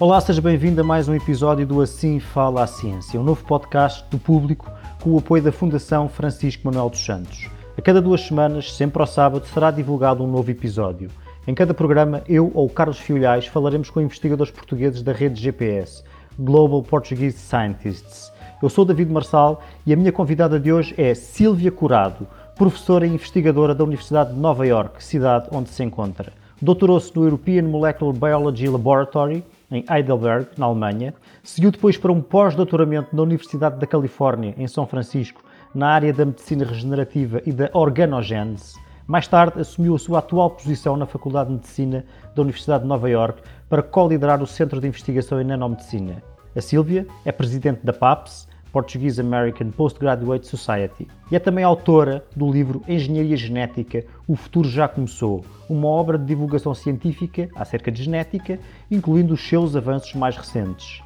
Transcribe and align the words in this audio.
Olá, 0.00 0.18
seja 0.18 0.40
bem-vindo 0.40 0.80
a 0.80 0.84
mais 0.84 1.10
um 1.10 1.14
episódio 1.14 1.66
do 1.66 1.78
Assim 1.82 2.18
Fala 2.18 2.62
a 2.62 2.66
Ciência, 2.66 3.20
um 3.20 3.22
novo 3.22 3.44
podcast 3.44 4.02
do 4.10 4.18
público 4.18 4.72
com 5.02 5.10
o 5.10 5.18
apoio 5.18 5.42
da 5.42 5.52
Fundação 5.52 6.08
Francisco 6.08 6.62
Manuel 6.64 6.88
dos 6.88 7.04
Santos. 7.04 7.50
A 7.76 7.82
cada 7.82 8.00
duas 8.00 8.22
semanas, 8.22 8.72
sempre 8.72 8.98
ao 8.98 9.06
sábado, 9.06 9.46
será 9.46 9.70
divulgado 9.70 10.24
um 10.24 10.26
novo 10.26 10.50
episódio. 10.50 11.10
Em 11.46 11.54
cada 11.54 11.74
programa, 11.74 12.22
eu 12.26 12.50
ou 12.54 12.66
Carlos 12.70 12.98
Fiolhais 12.98 13.46
falaremos 13.46 13.90
com 13.90 14.00
investigadores 14.00 14.50
portugueses 14.50 15.02
da 15.02 15.12
rede 15.12 15.38
GPS, 15.38 16.02
Global 16.38 16.82
Portuguese 16.82 17.36
Scientists. 17.36 18.32
Eu 18.62 18.70
sou 18.70 18.86
David 18.86 19.12
Marçal 19.12 19.62
e 19.84 19.92
a 19.92 19.96
minha 19.96 20.12
convidada 20.12 20.58
de 20.58 20.72
hoje 20.72 20.94
é 20.96 21.14
Sílvia 21.14 21.70
Curado, 21.70 22.26
professora 22.56 23.06
e 23.06 23.10
investigadora 23.10 23.74
da 23.74 23.84
Universidade 23.84 24.32
de 24.32 24.40
Nova 24.40 24.66
York, 24.66 25.04
cidade 25.04 25.48
onde 25.52 25.68
se 25.68 25.84
encontra. 25.84 26.32
Doutorou-se 26.62 27.14
no 27.14 27.24
European 27.24 27.64
Molecular 27.64 28.14
Biology 28.14 28.66
Laboratory 28.66 29.44
em 29.70 29.84
Heidelberg, 29.90 30.48
na 30.58 30.66
Alemanha. 30.66 31.14
Seguiu 31.42 31.70
depois 31.70 31.96
para 31.96 32.12
um 32.12 32.20
pós-doutoramento 32.20 33.14
na 33.14 33.22
Universidade 33.22 33.78
da 33.78 33.86
Califórnia, 33.86 34.54
em 34.58 34.66
São 34.66 34.86
Francisco, 34.86 35.42
na 35.74 35.88
área 35.88 36.12
da 36.12 36.24
medicina 36.24 36.64
regenerativa 36.64 37.40
e 37.46 37.52
da 37.52 37.70
organogênese. 37.72 38.74
Mais 39.06 39.26
tarde, 39.26 39.60
assumiu 39.60 39.94
a 39.94 39.98
sua 39.98 40.20
atual 40.20 40.50
posição 40.50 40.96
na 40.96 41.06
Faculdade 41.06 41.48
de 41.48 41.56
Medicina 41.56 42.04
da 42.34 42.42
Universidade 42.42 42.82
de 42.82 42.88
Nova 42.88 43.10
York 43.10 43.42
para 43.68 43.82
co-liderar 43.82 44.42
o 44.42 44.46
Centro 44.46 44.80
de 44.80 44.86
Investigação 44.86 45.40
em 45.40 45.44
Nanomedicina. 45.44 46.22
A 46.54 46.60
Sílvia 46.60 47.06
é 47.24 47.32
presidente 47.32 47.84
da 47.84 47.92
PAPS, 47.92 48.48
Portuguese 48.72 49.20
American 49.20 49.70
Postgraduate 49.70 50.46
Society, 50.46 51.06
e 51.30 51.36
é 51.36 51.38
também 51.38 51.64
autora 51.64 52.24
do 52.34 52.50
livro 52.50 52.82
Engenharia 52.88 53.36
Genética 53.36 54.04
O 54.26 54.36
Futuro 54.36 54.68
Já 54.68 54.88
Começou, 54.88 55.44
uma 55.68 55.88
obra 55.88 56.18
de 56.18 56.24
divulgação 56.24 56.74
científica 56.74 57.48
acerca 57.54 57.90
de 57.90 58.02
genética, 58.02 58.58
incluindo 58.90 59.34
os 59.34 59.48
seus 59.48 59.76
avanços 59.76 60.14
mais 60.14 60.36
recentes. 60.36 61.02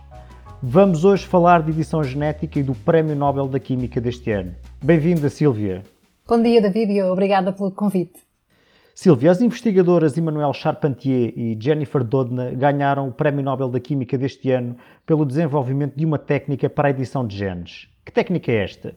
Vamos 0.62 1.05
hoje 1.05 1.27
falar 1.27 1.62
de 1.62 1.70
edição 1.70 2.02
genética 2.02 2.58
e 2.58 2.62
do 2.62 2.74
Prémio 2.74 3.14
Nobel 3.14 3.47
da 3.47 3.61
Química 3.61 4.00
deste 4.00 4.30
ano. 4.30 4.55
Bem-vinda, 4.83 5.28
Silvia. 5.28 5.83
Bom 6.27 6.42
dia, 6.42 6.62
David, 6.62 6.91
e 6.92 7.02
obrigada 7.02 7.52
pelo 7.52 7.70
convite. 7.70 8.23
Silvia, 8.95 9.33
as 9.33 9.41
investigadoras 9.41 10.17
Emmanuel 10.17 10.53
Charpentier 10.53 11.33
e 11.37 11.59
Jennifer 11.61 12.05
Doudna 12.05 12.53
ganharam 12.53 13.09
o 13.09 13.12
Prémio 13.12 13.42
Nobel 13.42 13.69
da 13.69 13.81
Química 13.81 14.17
deste 14.17 14.53
ano 14.53 14.77
pelo 15.05 15.27
desenvolvimento 15.27 15.97
de 15.97 16.06
uma 16.06 16.17
técnica 16.17 16.70
para 16.70 16.86
a 16.86 16.91
edição 16.92 17.27
de 17.27 17.36
genes. 17.36 17.89
Que 18.05 18.12
técnica 18.12 18.53
é 18.53 18.62
esta? 18.62 18.95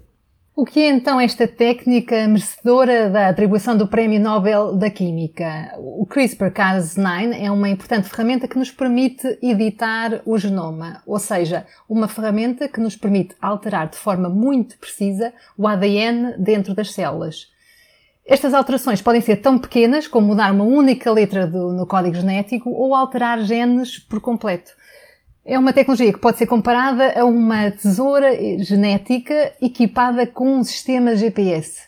O 0.55 0.65
que 0.65 0.81
é 0.81 0.89
então 0.89 1.19
esta 1.19 1.47
técnica 1.47 2.27
merecedora 2.27 3.09
da 3.09 3.29
atribuição 3.29 3.75
do 3.75 3.87
Prémio 3.87 4.19
Nobel 4.19 4.75
da 4.75 4.89
Química? 4.89 5.73
O 5.79 6.05
CRISPR-Cas9 6.05 7.35
é 7.39 7.49
uma 7.49 7.67
importante 7.67 8.07
ferramenta 8.07 8.47
que 8.47 8.57
nos 8.57 8.69
permite 8.69 9.39
editar 9.41 10.21
o 10.25 10.37
genoma, 10.37 11.01
ou 11.07 11.17
seja, 11.17 11.65
uma 11.89 12.07
ferramenta 12.07 12.67
que 12.67 12.79
nos 12.79 12.95
permite 12.95 13.35
alterar 13.41 13.89
de 13.89 13.97
forma 13.97 14.29
muito 14.29 14.77
precisa 14.77 15.33
o 15.57 15.67
ADN 15.67 16.35
dentro 16.37 16.75
das 16.75 16.93
células. 16.93 17.47
Estas 18.27 18.53
alterações 18.53 19.01
podem 19.01 19.21
ser 19.21 19.37
tão 19.37 19.57
pequenas 19.57 20.05
como 20.05 20.27
mudar 20.27 20.51
uma 20.51 20.65
única 20.65 21.09
letra 21.09 21.47
do, 21.47 21.71
no 21.71 21.87
código 21.87 22.15
genético 22.15 22.69
ou 22.69 22.93
alterar 22.93 23.39
genes 23.39 23.97
por 23.97 24.19
completo. 24.19 24.73
É 25.45 25.57
uma 25.57 25.71
tecnologia 25.71 26.11
que 26.11 26.19
pode 26.19 26.37
ser 26.37 26.45
comparada 26.45 27.17
a 27.17 27.23
uma 27.23 27.71
tesoura 27.71 28.35
genética 28.61 29.53
equipada 29.61 30.27
com 30.27 30.57
um 30.57 30.63
sistema 30.63 31.15
GPS. 31.15 31.87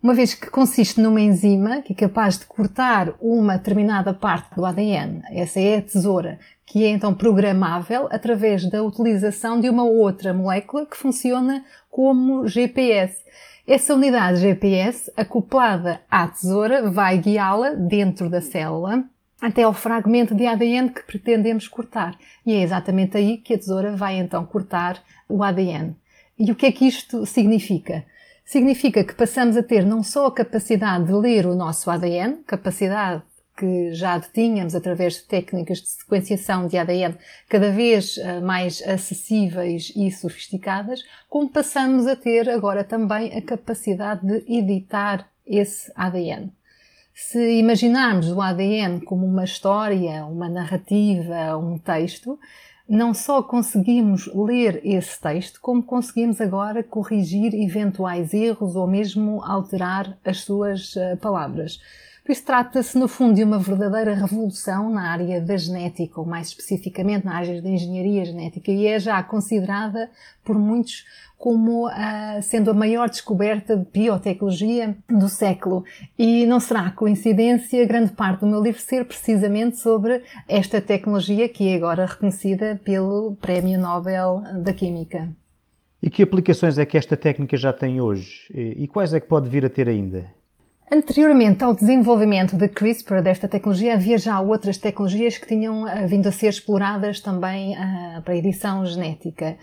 Uma 0.00 0.14
vez 0.14 0.32
que 0.32 0.48
consiste 0.48 1.00
numa 1.00 1.20
enzima 1.20 1.82
que 1.82 1.92
é 1.92 1.96
capaz 1.96 2.38
de 2.38 2.46
cortar 2.46 3.12
uma 3.20 3.58
determinada 3.58 4.14
parte 4.14 4.54
do 4.54 4.64
ADN. 4.64 5.22
Essa 5.32 5.58
é 5.58 5.78
a 5.78 5.82
tesoura, 5.82 6.38
que 6.64 6.84
é 6.84 6.88
então 6.88 7.12
programável 7.12 8.06
através 8.12 8.64
da 8.70 8.80
utilização 8.80 9.60
de 9.60 9.68
uma 9.68 9.82
outra 9.82 10.32
molécula 10.32 10.86
que 10.86 10.96
funciona 10.96 11.64
como 11.90 12.46
GPS. 12.46 13.16
Essa 13.66 13.94
unidade 13.94 14.40
GPS, 14.40 15.12
acoplada 15.16 16.00
à 16.10 16.26
tesoura, 16.26 16.90
vai 16.90 17.18
guiá-la 17.18 17.70
dentro 17.70 18.28
da 18.28 18.40
célula 18.40 19.04
até 19.40 19.62
ao 19.62 19.72
fragmento 19.72 20.34
de 20.34 20.46
ADN 20.46 20.90
que 20.90 21.02
pretendemos 21.02 21.66
cortar. 21.66 22.16
E 22.44 22.52
é 22.52 22.62
exatamente 22.62 23.16
aí 23.16 23.38
que 23.38 23.54
a 23.54 23.58
tesoura 23.58 23.96
vai 23.96 24.18
então 24.18 24.44
cortar 24.44 25.02
o 25.28 25.42
ADN. 25.42 25.96
E 26.38 26.50
o 26.50 26.54
que 26.54 26.66
é 26.66 26.72
que 26.72 26.86
isto 26.86 27.24
significa? 27.24 28.04
Significa 28.44 29.04
que 29.04 29.14
passamos 29.14 29.56
a 29.56 29.62
ter 29.62 29.84
não 29.86 30.02
só 30.02 30.26
a 30.26 30.34
capacidade 30.34 31.06
de 31.06 31.12
ler 31.12 31.46
o 31.46 31.54
nosso 31.54 31.90
ADN, 31.90 32.42
capacidade 32.46 33.22
que 33.60 33.92
já 33.92 34.16
detínhamos 34.16 34.74
através 34.74 35.16
de 35.16 35.24
técnicas 35.24 35.82
de 35.82 35.88
sequenciação 35.88 36.66
de 36.66 36.78
ADN 36.78 37.14
cada 37.46 37.70
vez 37.70 38.16
eh, 38.16 38.40
mais 38.40 38.80
acessíveis 38.80 39.92
e 39.94 40.10
sofisticadas, 40.10 41.02
como 41.28 41.50
passamos 41.50 42.06
a 42.06 42.16
ter 42.16 42.48
agora 42.48 42.82
também 42.82 43.36
a 43.36 43.42
capacidade 43.42 44.26
de 44.26 44.50
editar 44.50 45.28
esse 45.46 45.92
ADN. 45.94 46.50
Se 47.12 47.58
imaginarmos 47.58 48.32
o 48.32 48.40
ADN 48.40 49.02
como 49.02 49.26
uma 49.26 49.44
história, 49.44 50.24
uma 50.24 50.48
narrativa, 50.48 51.54
um 51.58 51.76
texto, 51.76 52.38
não 52.88 53.12
só 53.12 53.42
conseguimos 53.42 54.26
ler 54.34 54.80
esse 54.82 55.20
texto, 55.20 55.60
como 55.60 55.82
conseguimos 55.82 56.40
agora 56.40 56.82
corrigir 56.82 57.52
eventuais 57.54 58.32
erros 58.32 58.74
ou 58.74 58.86
mesmo 58.86 59.44
alterar 59.44 60.18
as 60.24 60.40
suas 60.40 60.96
eh, 60.96 61.16
palavras. 61.16 61.78
Por 62.30 62.34
isso 62.34 62.44
trata-se, 62.44 62.96
no 62.96 63.08
fundo, 63.08 63.34
de 63.34 63.42
uma 63.42 63.58
verdadeira 63.58 64.14
revolução 64.14 64.88
na 64.88 65.10
área 65.10 65.40
da 65.40 65.56
genética, 65.56 66.20
ou 66.20 66.24
mais 66.24 66.46
especificamente 66.46 67.24
na 67.24 67.34
área 67.34 67.60
da 67.60 67.68
engenharia 67.68 68.24
genética, 68.24 68.70
e 68.70 68.86
é 68.86 69.00
já 69.00 69.20
considerada 69.20 70.08
por 70.44 70.56
muitos 70.56 71.04
como 71.36 71.88
uh, 71.88 72.40
sendo 72.40 72.70
a 72.70 72.72
maior 72.72 73.10
descoberta 73.10 73.76
de 73.76 73.84
biotecnologia 73.84 74.96
do 75.08 75.28
século. 75.28 75.84
E 76.16 76.46
não 76.46 76.60
será 76.60 76.92
coincidência 76.92 77.84
grande 77.84 78.12
parte 78.12 78.42
do 78.42 78.46
meu 78.46 78.62
livro 78.62 78.80
ser 78.80 79.04
precisamente 79.06 79.78
sobre 79.78 80.22
esta 80.46 80.80
tecnologia 80.80 81.48
que 81.48 81.68
é 81.68 81.74
agora 81.74 82.06
reconhecida 82.06 82.80
pelo 82.84 83.34
Prémio 83.40 83.76
Nobel 83.76 84.44
da 84.62 84.72
Química. 84.72 85.28
E 86.00 86.08
que 86.08 86.22
aplicações 86.22 86.78
é 86.78 86.86
que 86.86 86.96
esta 86.96 87.16
técnica 87.16 87.56
já 87.56 87.72
tem 87.72 88.00
hoje? 88.00 88.46
E 88.54 88.86
quais 88.86 89.12
é 89.12 89.18
que 89.18 89.26
pode 89.26 89.48
vir 89.48 89.66
a 89.66 89.68
ter 89.68 89.88
ainda? 89.88 90.38
Anteriormente 90.92 91.62
ao 91.62 91.72
desenvolvimento 91.72 92.56
de 92.56 92.66
CRISPR, 92.66 93.22
desta 93.22 93.46
tecnologia, 93.46 93.94
havia 93.94 94.18
já 94.18 94.40
outras 94.40 94.76
tecnologias 94.76 95.38
que 95.38 95.46
tinham 95.46 95.84
uh, 95.84 96.08
vindo 96.08 96.26
a 96.26 96.32
ser 96.32 96.48
exploradas 96.48 97.20
também 97.20 97.76
uh, 97.76 98.20
para 98.22 98.34
edição 98.34 98.84
genética. 98.84 99.56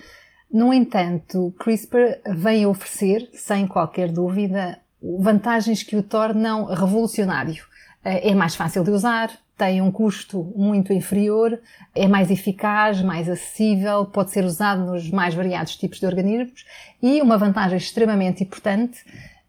No 0.50 0.74
entanto, 0.74 1.54
CRISPR 1.60 2.22
vem 2.34 2.66
oferecer, 2.66 3.30
sem 3.34 3.68
qualquer 3.68 4.10
dúvida, 4.10 4.80
vantagens 5.20 5.84
que 5.84 5.98
o 5.98 6.04
tornam 6.04 6.64
revolucionário. 6.64 7.62
Uh, 8.06 8.24
é 8.24 8.34
mais 8.34 8.56
fácil 8.56 8.86
de 8.86 8.92
usar, 8.92 9.30
tem 9.58 9.82
um 9.82 9.92
custo 9.92 10.54
muito 10.56 10.94
inferior, 10.94 11.60
é 11.94 12.08
mais 12.08 12.32
eficaz, 12.32 13.02
mais 13.02 13.28
acessível, 13.28 14.06
pode 14.06 14.32
ser 14.32 14.46
usado 14.46 14.86
nos 14.86 15.12
mais 15.12 15.36
variados 15.36 15.76
tipos 15.76 16.00
de 16.00 16.06
organismos 16.06 16.64
e 17.04 17.22
uma 17.22 17.38
vantagem 17.38 17.78
extremamente 17.78 18.46
importante 18.46 19.04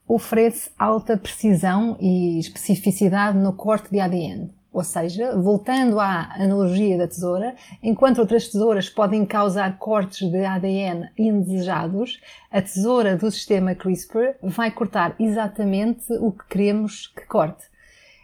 oferece 0.09 0.71
alta 0.79 1.17
precisão 1.17 1.97
e 2.01 2.39
especificidade 2.39 3.37
no 3.37 3.53
corte 3.53 3.91
de 3.91 4.01
ADN. 4.01 4.51
Ou 4.73 4.85
seja, 4.85 5.37
voltando 5.37 5.99
à 5.99 6.33
analogia 6.35 6.99
da 6.99 7.09
tesoura, 7.09 7.55
enquanto 7.83 8.19
outras 8.19 8.49
tesouras 8.49 8.89
podem 8.89 9.25
causar 9.25 9.79
cortes 9.79 10.31
de 10.31 10.45
ADN 10.45 11.09
indesejados, 11.19 12.21
a 12.51 12.61
tesoura 12.63 13.17
do 13.17 13.31
sistema 13.31 13.75
CRISPR 13.75 14.37
vai 14.43 14.71
cortar 14.71 15.15
exatamente 15.19 16.13
o 16.15 16.33
que 16.33 16.47
queremos 16.49 17.07
que 17.09 17.27
corte. 17.27 17.65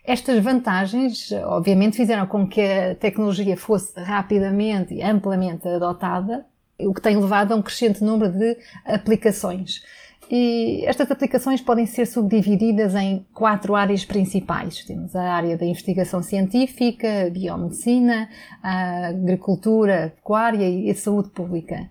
Estas 0.05 0.45
vantagens, 0.45 1.33
obviamente, 1.47 1.97
fizeram 1.97 2.27
com 2.27 2.47
que 2.47 2.61
a 2.61 2.95
tecnologia 2.95 3.57
fosse 3.57 3.99
rapidamente 3.99 4.93
e 4.93 5.03
amplamente 5.03 5.67
adotada, 5.67 6.45
o 6.79 6.93
que 6.93 7.01
tem 7.01 7.17
levado 7.17 7.53
a 7.53 7.57
um 7.57 7.63
crescente 7.63 8.05
número 8.05 8.31
de 8.31 8.57
aplicações. 8.85 9.83
E 10.31 10.85
estas 10.87 11.11
aplicações 11.11 11.61
podem 11.61 11.87
ser 11.87 12.07
subdivididas 12.07 12.95
em 12.95 13.27
quatro 13.33 13.75
áreas 13.75 14.05
principais. 14.05 14.85
Temos 14.85 15.15
a 15.15 15.23
área 15.23 15.57
da 15.57 15.67
investigação 15.67 16.23
científica, 16.23 17.27
a 17.27 17.31
biomedicina, 17.31 18.29
a 18.63 19.09
agricultura, 19.09 20.07
a 20.07 20.11
pecuária 20.11 20.69
e 20.69 20.91
a 20.91 20.95
saúde 20.95 21.29
pública. 21.31 21.91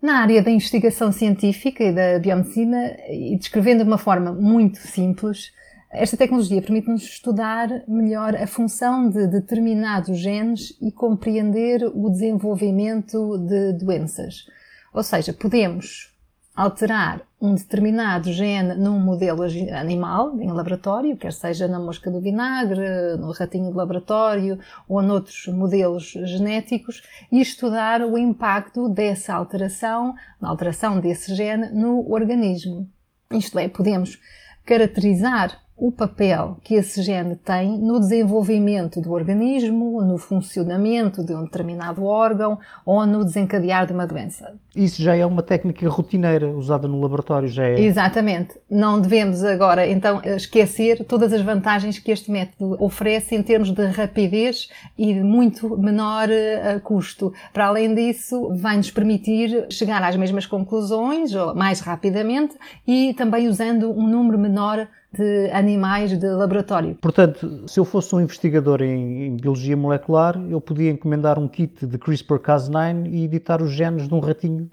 Na 0.00 0.18
área 0.18 0.42
da 0.42 0.50
investigação 0.50 1.10
científica 1.10 1.82
e 1.82 1.92
da 1.92 2.18
biomedicina, 2.18 2.96
e 3.08 3.36
descrevendo 3.36 3.82
de 3.82 3.88
uma 3.88 3.98
forma 3.98 4.32
muito 4.32 4.78
simples, 4.78 5.50
esta 5.90 6.16
tecnologia 6.16 6.60
permite-nos 6.60 7.04
estudar 7.04 7.68
melhor 7.88 8.34
a 8.34 8.46
função 8.46 9.08
de 9.08 9.26
determinados 9.26 10.18
genes 10.18 10.76
e 10.82 10.92
compreender 10.92 11.84
o 11.94 12.10
desenvolvimento 12.10 13.38
de 13.38 13.72
doenças. 13.72 14.44
Ou 14.92 15.02
seja, 15.02 15.32
podemos 15.32 16.13
alterar 16.54 17.22
um 17.40 17.54
determinado 17.54 18.32
gene 18.32 18.74
num 18.74 18.98
modelo 18.98 19.42
animal, 19.76 20.40
em 20.40 20.50
laboratório, 20.50 21.16
quer 21.16 21.32
seja 21.32 21.66
na 21.66 21.78
mosca 21.78 22.10
do 22.10 22.20
vinagre, 22.20 23.16
no 23.18 23.32
ratinho 23.32 23.70
de 23.70 23.76
laboratório 23.76 24.58
ou 24.88 25.02
noutros 25.02 25.46
modelos 25.48 26.12
genéticos, 26.24 27.02
e 27.30 27.40
estudar 27.40 28.02
o 28.02 28.16
impacto 28.16 28.88
dessa 28.88 29.34
alteração, 29.34 30.14
na 30.40 30.48
alteração 30.48 31.00
desse 31.00 31.34
gene 31.34 31.70
no 31.70 32.10
organismo. 32.10 32.88
Isto 33.30 33.58
é, 33.58 33.68
podemos 33.68 34.18
caracterizar 34.64 35.63
o 35.76 35.90
papel 35.90 36.56
que 36.62 36.74
esse 36.74 37.02
gene 37.02 37.34
tem 37.34 37.76
no 37.78 37.98
desenvolvimento 37.98 39.00
do 39.00 39.12
organismo, 39.12 40.00
no 40.02 40.16
funcionamento 40.18 41.24
de 41.24 41.34
um 41.34 41.44
determinado 41.44 42.04
órgão 42.04 42.58
ou 42.86 43.04
no 43.04 43.24
desencadear 43.24 43.86
de 43.86 43.92
uma 43.92 44.06
doença. 44.06 44.54
Isso 44.74 45.02
já 45.02 45.16
é 45.16 45.26
uma 45.26 45.42
técnica 45.42 45.88
rotineira 45.88 46.48
usada 46.48 46.86
no 46.86 47.00
laboratório, 47.00 47.48
já 47.48 47.64
é? 47.64 47.80
Exatamente. 47.80 48.54
Não 48.70 49.00
devemos 49.00 49.42
agora, 49.42 49.86
então, 49.86 50.20
esquecer 50.24 51.04
todas 51.04 51.32
as 51.32 51.40
vantagens 51.40 51.98
que 51.98 52.10
este 52.10 52.30
método 52.30 52.76
oferece 52.82 53.34
em 53.34 53.42
termos 53.42 53.70
de 53.70 53.84
rapidez 53.86 54.68
e 54.96 55.12
de 55.14 55.22
muito 55.22 55.76
menor 55.76 56.28
uh, 56.28 56.80
custo. 56.80 57.32
Para 57.52 57.66
além 57.66 57.94
disso, 57.94 58.52
vai 58.54 58.76
nos 58.76 58.90
permitir 58.90 59.66
chegar 59.70 60.02
às 60.02 60.16
mesmas 60.16 60.46
conclusões, 60.46 61.32
mais 61.54 61.80
rapidamente, 61.80 62.54
e 62.86 63.12
também 63.14 63.48
usando 63.48 63.90
um 63.90 64.06
número 64.06 64.38
menor 64.38 64.88
de 65.16 65.50
animais 65.50 66.18
de 66.18 66.26
laboratório. 66.26 66.94
Portanto, 67.00 67.64
se 67.66 67.78
eu 67.78 67.84
fosse 67.84 68.14
um 68.14 68.20
investigador 68.20 68.82
em, 68.82 69.26
em 69.26 69.36
biologia 69.36 69.76
molecular, 69.76 70.40
eu 70.48 70.60
podia 70.60 70.90
encomendar 70.90 71.38
um 71.38 71.48
kit 71.48 71.86
de 71.86 71.98
CRISPR-Cas9 71.98 73.08
e 73.10 73.24
editar 73.24 73.62
os 73.62 73.70
genes 73.70 74.08
de 74.08 74.14
um 74.14 74.20
ratinho 74.20 74.68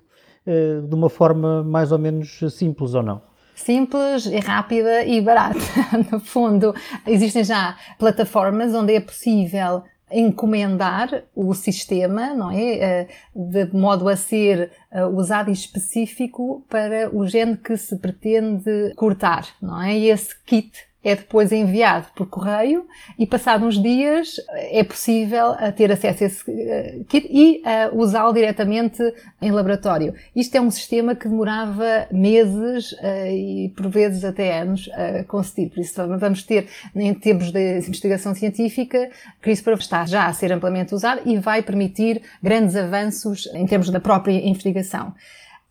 eh, 0.46 0.82
de 0.82 0.96
uma 0.96 1.10
forma 1.10 1.64
mais 1.64 1.92
ou 1.92 2.00
menos 2.00 2.40
simples, 2.50 2.94
ou 2.94 3.04
não? 3.04 3.22
simples 3.56 4.26
e 4.26 4.40
rápida 4.40 5.06
e 5.06 5.22
barata. 5.22 5.60
No 6.12 6.20
fundo, 6.20 6.74
existem 7.06 7.44
já 7.44 7.76
plataformas 8.00 8.74
onde 8.74 8.96
é 8.96 9.00
possível 9.00 9.84
encomendar 10.12 11.24
o 11.36 11.54
sistema, 11.54 12.34
não 12.34 12.52
é? 12.52 12.74
Eh, 12.74 13.08
de 13.36 13.66
modo 13.74 14.08
a 14.10 14.16
ser 14.16 14.72
eh, 14.92 15.06
usado 15.06 15.50
e 15.50 15.54
específico 15.54 16.66
para 16.70 17.10
o 17.16 17.28
gene 17.28 17.58
que 17.58 17.78
se 17.78 17.98
pretende 17.98 18.94
cortar, 18.96 19.48
não 19.62 19.82
é? 19.82 19.98
E 19.98 20.10
esse 20.10 20.36
kit 20.44 20.91
é 21.04 21.16
depois 21.16 21.52
enviado 21.52 22.08
por 22.16 22.28
correio 22.28 22.86
e 23.18 23.26
passado 23.26 23.66
uns 23.66 23.82
dias 23.82 24.36
é 24.54 24.84
possível 24.84 25.56
eh, 25.60 25.72
ter 25.72 25.92
acesso 25.92 26.24
a 26.24 26.28
esse 26.28 26.52
eh, 26.52 27.00
kit 27.10 27.28
e 27.30 27.62
uh, 27.62 27.98
usá-lo 27.98 28.32
diretamente 28.34 29.02
em 29.42 29.52
laboratório. 29.52 30.14
Isto 30.36 30.56
é 30.56 30.62
um 30.62 30.70
sistema 30.70 31.16
que 31.16 31.28
demorava 31.28 32.08
meses 32.12 32.96
e 33.30 33.74
por 33.76 33.90
vezes 33.90 34.24
até 34.24 34.60
anos 34.60 34.90
a 34.94 35.24
conseguir. 35.24 35.70
Por 35.70 35.80
isso 35.80 35.96
vamos 36.18 36.44
ter, 36.44 36.68
em 36.96 37.14
termos 37.14 37.52
de 37.52 37.78
investigação 37.80 38.36
científica, 38.36 39.10
CRISPR 39.42 39.74
está 39.74 40.06
já 40.06 40.28
a 40.28 40.34
ser 40.34 40.52
amplamente 40.52 40.94
usado 40.94 41.22
e 41.26 41.38
vai 41.38 41.62
permitir 41.64 42.22
grandes 42.42 42.76
avanços 42.76 43.50
em 43.54 43.66
termos 43.66 43.90
da 43.90 44.00
própria 44.00 44.34
investigação. 44.34 45.14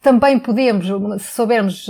Também 0.02 0.38
podemos, 0.38 0.86
se 1.22 1.32
soubermos 1.32 1.88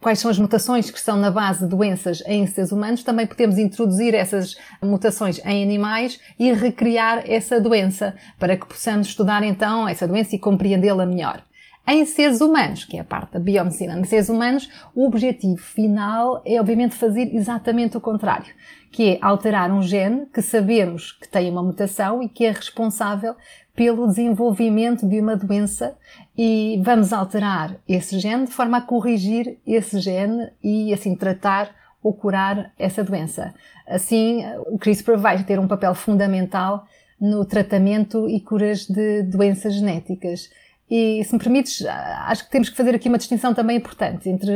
quais 0.00 0.18
são 0.18 0.30
as 0.30 0.38
mutações 0.38 0.90
que 0.90 0.98
estão 0.98 1.16
na 1.16 1.30
base 1.30 1.60
de 1.60 1.66
doenças 1.66 2.22
em 2.26 2.46
seres 2.46 2.72
humanos, 2.72 3.04
também 3.04 3.26
podemos 3.26 3.58
introduzir 3.58 4.14
essas 4.14 4.56
mutações 4.82 5.38
em 5.44 5.62
animais 5.62 6.18
e 6.38 6.52
recriar 6.52 7.22
essa 7.30 7.60
doença, 7.60 8.14
para 8.38 8.56
que 8.56 8.66
possamos 8.66 9.08
estudar 9.08 9.42
então 9.42 9.86
essa 9.86 10.08
doença 10.08 10.34
e 10.34 10.38
compreendê-la 10.38 11.04
melhor. 11.04 11.42
Em 11.86 12.04
seres 12.04 12.40
humanos, 12.40 12.84
que 12.84 12.96
é 12.96 13.00
a 13.00 13.04
parte 13.04 13.32
da 13.32 13.40
biomedicina, 13.40 13.98
em 13.98 14.04
seres 14.04 14.28
humanos, 14.28 14.68
o 14.94 15.06
objetivo 15.06 15.56
final 15.56 16.40
é 16.46 16.60
obviamente 16.60 16.94
fazer 16.94 17.34
exatamente 17.34 17.96
o 17.96 18.00
contrário, 18.00 18.52
que 18.90 19.14
é 19.14 19.18
alterar 19.22 19.70
um 19.70 19.82
gene 19.82 20.26
que 20.26 20.42
sabemos 20.42 21.12
que 21.12 21.28
tem 21.28 21.50
uma 21.50 21.62
mutação 21.62 22.22
e 22.22 22.28
que 22.28 22.44
é 22.44 22.50
responsável 22.50 23.34
pelo 23.74 24.06
desenvolvimento 24.08 25.08
de 25.08 25.20
uma 25.20 25.36
doença 25.36 25.96
e 26.36 26.80
vamos 26.84 27.12
alterar 27.12 27.76
esse 27.88 28.18
gene 28.18 28.46
de 28.46 28.52
forma 28.52 28.78
a 28.78 28.80
corrigir 28.80 29.58
esse 29.66 30.00
gene 30.00 30.50
e 30.62 30.92
assim 30.92 31.14
tratar 31.14 31.74
ou 32.02 32.12
curar 32.12 32.72
essa 32.78 33.04
doença. 33.04 33.54
Assim, 33.86 34.42
o 34.66 34.78
CRISPR 34.78 35.16
vai 35.18 35.42
ter 35.44 35.58
um 35.58 35.68
papel 35.68 35.94
fundamental 35.94 36.86
no 37.20 37.44
tratamento 37.44 38.28
e 38.28 38.40
curas 38.40 38.86
de 38.86 39.22
doenças 39.22 39.74
genéticas. 39.74 40.50
E, 40.90 41.22
se 41.24 41.32
me 41.34 41.38
permites, 41.38 41.84
acho 42.26 42.44
que 42.44 42.50
temos 42.50 42.68
que 42.68 42.76
fazer 42.76 42.94
aqui 42.94 43.08
uma 43.08 43.18
distinção 43.18 43.54
também 43.54 43.76
importante 43.76 44.28
entre, 44.28 44.52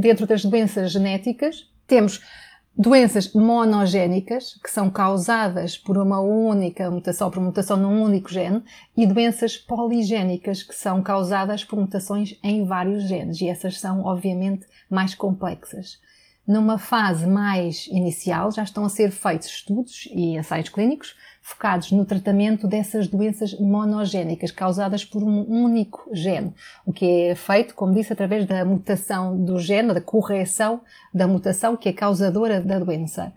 dentro 0.00 0.26
das 0.26 0.44
doenças 0.44 0.92
genéticas, 0.92 1.68
temos 1.86 2.20
Doenças 2.78 3.32
monogénicas, 3.32 4.52
que 4.62 4.70
são 4.70 4.90
causadas 4.90 5.78
por 5.78 5.96
uma 5.96 6.20
única 6.20 6.90
mutação, 6.90 7.30
por 7.30 7.42
mutação 7.42 7.78
num 7.78 8.02
único 8.02 8.30
gene, 8.30 8.62
e 8.94 9.06
doenças 9.06 9.56
poligénicas, 9.56 10.62
que 10.62 10.74
são 10.74 11.02
causadas 11.02 11.64
por 11.64 11.80
mutações 11.80 12.38
em 12.42 12.66
vários 12.66 13.04
genes, 13.04 13.40
e 13.40 13.48
essas 13.48 13.80
são, 13.80 14.04
obviamente, 14.04 14.66
mais 14.90 15.14
complexas. 15.14 15.98
Numa 16.46 16.76
fase 16.76 17.26
mais 17.26 17.86
inicial, 17.86 18.52
já 18.52 18.62
estão 18.62 18.84
a 18.84 18.90
ser 18.90 19.10
feitos 19.10 19.48
estudos 19.48 20.06
e 20.12 20.36
ensaios 20.36 20.68
clínicos 20.68 21.16
focados 21.48 21.92
no 21.92 22.04
tratamento 22.04 22.66
dessas 22.66 23.06
doenças 23.06 23.56
monogénicas 23.56 24.50
causadas 24.50 25.04
por 25.04 25.22
um 25.22 25.48
único 25.48 26.10
gene, 26.12 26.52
o 26.84 26.92
que 26.92 27.28
é 27.28 27.36
feito, 27.36 27.72
como 27.72 27.94
disse, 27.94 28.12
através 28.12 28.44
da 28.46 28.64
mutação 28.64 29.44
do 29.44 29.56
gene, 29.56 29.94
da 29.94 30.00
correção 30.00 30.80
da 31.14 31.28
mutação 31.28 31.76
que 31.76 31.88
é 31.88 31.92
causadora 31.92 32.60
da 32.60 32.80
doença. 32.80 33.32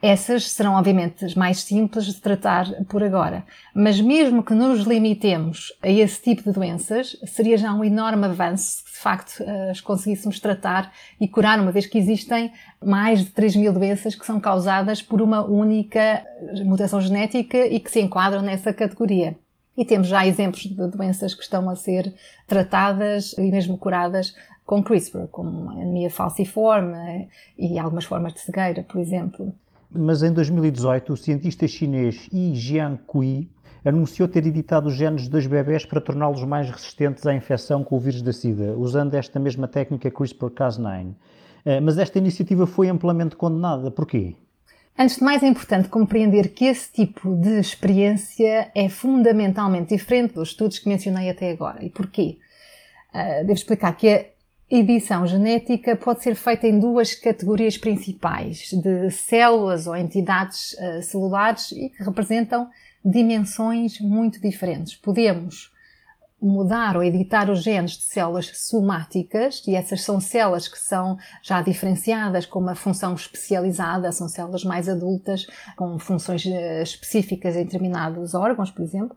Essas 0.00 0.50
serão, 0.50 0.74
obviamente, 0.74 1.24
as 1.24 1.34
mais 1.34 1.60
simples 1.62 2.04
de 2.04 2.20
tratar 2.20 2.66
por 2.84 3.02
agora. 3.02 3.44
Mas 3.74 3.98
mesmo 3.98 4.42
que 4.42 4.52
nos 4.52 4.80
limitemos 4.80 5.72
a 5.82 5.88
esse 5.88 6.22
tipo 6.22 6.42
de 6.42 6.52
doenças, 6.52 7.16
seria 7.24 7.56
já 7.56 7.72
um 7.72 7.82
enorme 7.82 8.26
avanço 8.26 8.82
se 8.84 8.84
de 8.84 8.98
facto 8.98 9.44
as 9.70 9.80
conseguíssemos 9.80 10.38
tratar 10.38 10.92
e 11.20 11.26
curar, 11.26 11.60
uma 11.60 11.72
vez 11.72 11.86
que 11.86 11.98
existem 11.98 12.52
mais 12.84 13.20
de 13.20 13.30
3 13.30 13.56
mil 13.56 13.72
doenças 13.72 14.14
que 14.14 14.26
são 14.26 14.38
causadas 14.38 15.00
por 15.00 15.22
uma 15.22 15.44
única 15.44 16.24
mutação 16.64 17.00
genética 17.00 17.66
e 17.66 17.80
que 17.80 17.90
se 17.90 18.00
enquadram 18.00 18.42
nessa 18.42 18.72
categoria. 18.72 19.36
E 19.76 19.84
temos 19.84 20.08
já 20.08 20.26
exemplos 20.26 20.62
de 20.62 20.74
doenças 20.74 21.34
que 21.34 21.42
estão 21.42 21.68
a 21.68 21.76
ser 21.76 22.12
tratadas 22.46 23.34
e 23.34 23.50
mesmo 23.50 23.76
curadas 23.76 24.34
com 24.64 24.82
CRISPR, 24.82 25.28
como 25.28 25.70
anemia 25.70 26.10
falciforme 26.10 27.28
e 27.56 27.78
algumas 27.78 28.04
formas 28.04 28.34
de 28.34 28.40
cegueira, 28.40 28.82
por 28.82 29.00
exemplo. 29.00 29.54
Mas 29.98 30.22
em 30.22 30.32
2018, 30.32 31.12
o 31.12 31.16
cientista 31.16 31.66
chinês 31.66 32.28
Yi 32.32 32.54
Jiankui 32.54 33.50
anunciou 33.84 34.28
ter 34.28 34.46
editado 34.46 34.88
os 34.88 34.94
genes 34.94 35.22
de 35.22 35.30
dois 35.30 35.46
bebés 35.46 35.86
para 35.86 36.00
torná-los 36.00 36.42
mais 36.44 36.68
resistentes 36.68 37.24
à 37.26 37.32
infecção 37.32 37.84
com 37.84 37.96
o 37.96 38.00
vírus 38.00 38.20
da 38.20 38.32
SIDA, 38.32 38.74
usando 38.76 39.14
esta 39.14 39.38
mesma 39.38 39.68
técnica 39.68 40.10
CRISPR-Cas9. 40.10 41.14
Eh, 41.64 41.80
mas 41.80 41.96
esta 41.96 42.18
iniciativa 42.18 42.66
foi 42.66 42.88
amplamente 42.88 43.36
condenada. 43.36 43.90
Porquê? 43.90 44.34
Antes 44.98 45.16
de 45.16 45.24
mais, 45.24 45.42
é 45.42 45.46
importante 45.46 45.88
compreender 45.88 46.48
que 46.48 46.64
esse 46.64 46.90
tipo 46.90 47.34
de 47.36 47.60
experiência 47.60 48.70
é 48.74 48.88
fundamentalmente 48.88 49.94
diferente 49.94 50.34
dos 50.34 50.48
estudos 50.48 50.78
que 50.78 50.88
mencionei 50.88 51.28
até 51.28 51.50
agora. 51.50 51.84
E 51.84 51.90
porquê? 51.90 52.38
Uh, 53.14 53.46
devo 53.46 53.52
explicar 53.52 53.96
que 53.96 54.08
a 54.08 54.24
edição 54.70 55.26
genética 55.26 55.94
pode 55.96 56.22
ser 56.22 56.34
feita 56.34 56.66
em 56.66 56.78
duas 56.78 57.14
categorias 57.14 57.78
principais, 57.78 58.70
de 58.72 59.10
células 59.10 59.86
ou 59.86 59.96
entidades 59.96 60.72
uh, 60.74 61.02
celulares 61.02 61.70
e 61.72 61.88
que 61.88 62.02
representam 62.02 62.68
dimensões 63.04 64.00
muito 64.00 64.40
diferentes. 64.40 64.96
Podemos 64.96 65.70
mudar 66.40 66.96
ou 66.96 67.02
editar 67.02 67.48
os 67.48 67.62
genes 67.62 67.92
de 67.92 68.02
células 68.02 68.50
somáticas, 68.54 69.62
e 69.66 69.74
essas 69.74 70.02
são 70.02 70.20
células 70.20 70.68
que 70.68 70.78
são 70.78 71.16
já 71.42 71.62
diferenciadas 71.62 72.44
com 72.44 72.58
uma 72.58 72.74
função 72.74 73.14
especializada, 73.14 74.12
são 74.12 74.28
células 74.28 74.62
mais 74.62 74.88
adultas, 74.88 75.46
com 75.76 75.98
funções 75.98 76.44
eh, 76.44 76.82
específicas 76.82 77.56
em 77.56 77.64
determinados 77.64 78.34
órgãos, 78.34 78.70
por 78.70 78.82
exemplo, 78.82 79.16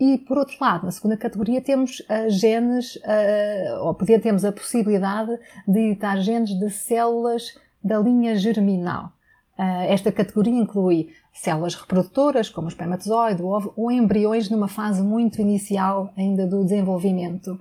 e, 0.00 0.18
por 0.18 0.38
outro 0.38 0.56
lado, 0.60 0.84
na 0.84 0.92
segunda 0.92 1.16
categoria 1.16 1.60
temos 1.60 2.00
uh, 2.00 2.30
genes, 2.30 2.96
uh, 2.96 3.82
ou 3.82 3.94
temos 3.94 4.44
a 4.44 4.52
possibilidade 4.52 5.38
de 5.66 5.78
editar 5.78 6.20
genes 6.20 6.50
de 6.50 6.70
células 6.70 7.58
da 7.82 7.98
linha 7.98 8.36
germinal. 8.36 9.12
Uh, 9.58 9.86
esta 9.88 10.12
categoria 10.12 10.54
inclui 10.54 11.08
células 11.32 11.74
reprodutoras, 11.74 12.48
como 12.48 12.66
o 12.66 12.70
espermatozoide, 12.70 13.42
o 13.42 13.46
ovo, 13.46 13.72
ou 13.76 13.90
embriões 13.90 14.48
numa 14.48 14.68
fase 14.68 15.02
muito 15.02 15.40
inicial 15.40 16.12
ainda 16.16 16.46
do 16.46 16.62
desenvolvimento. 16.62 17.60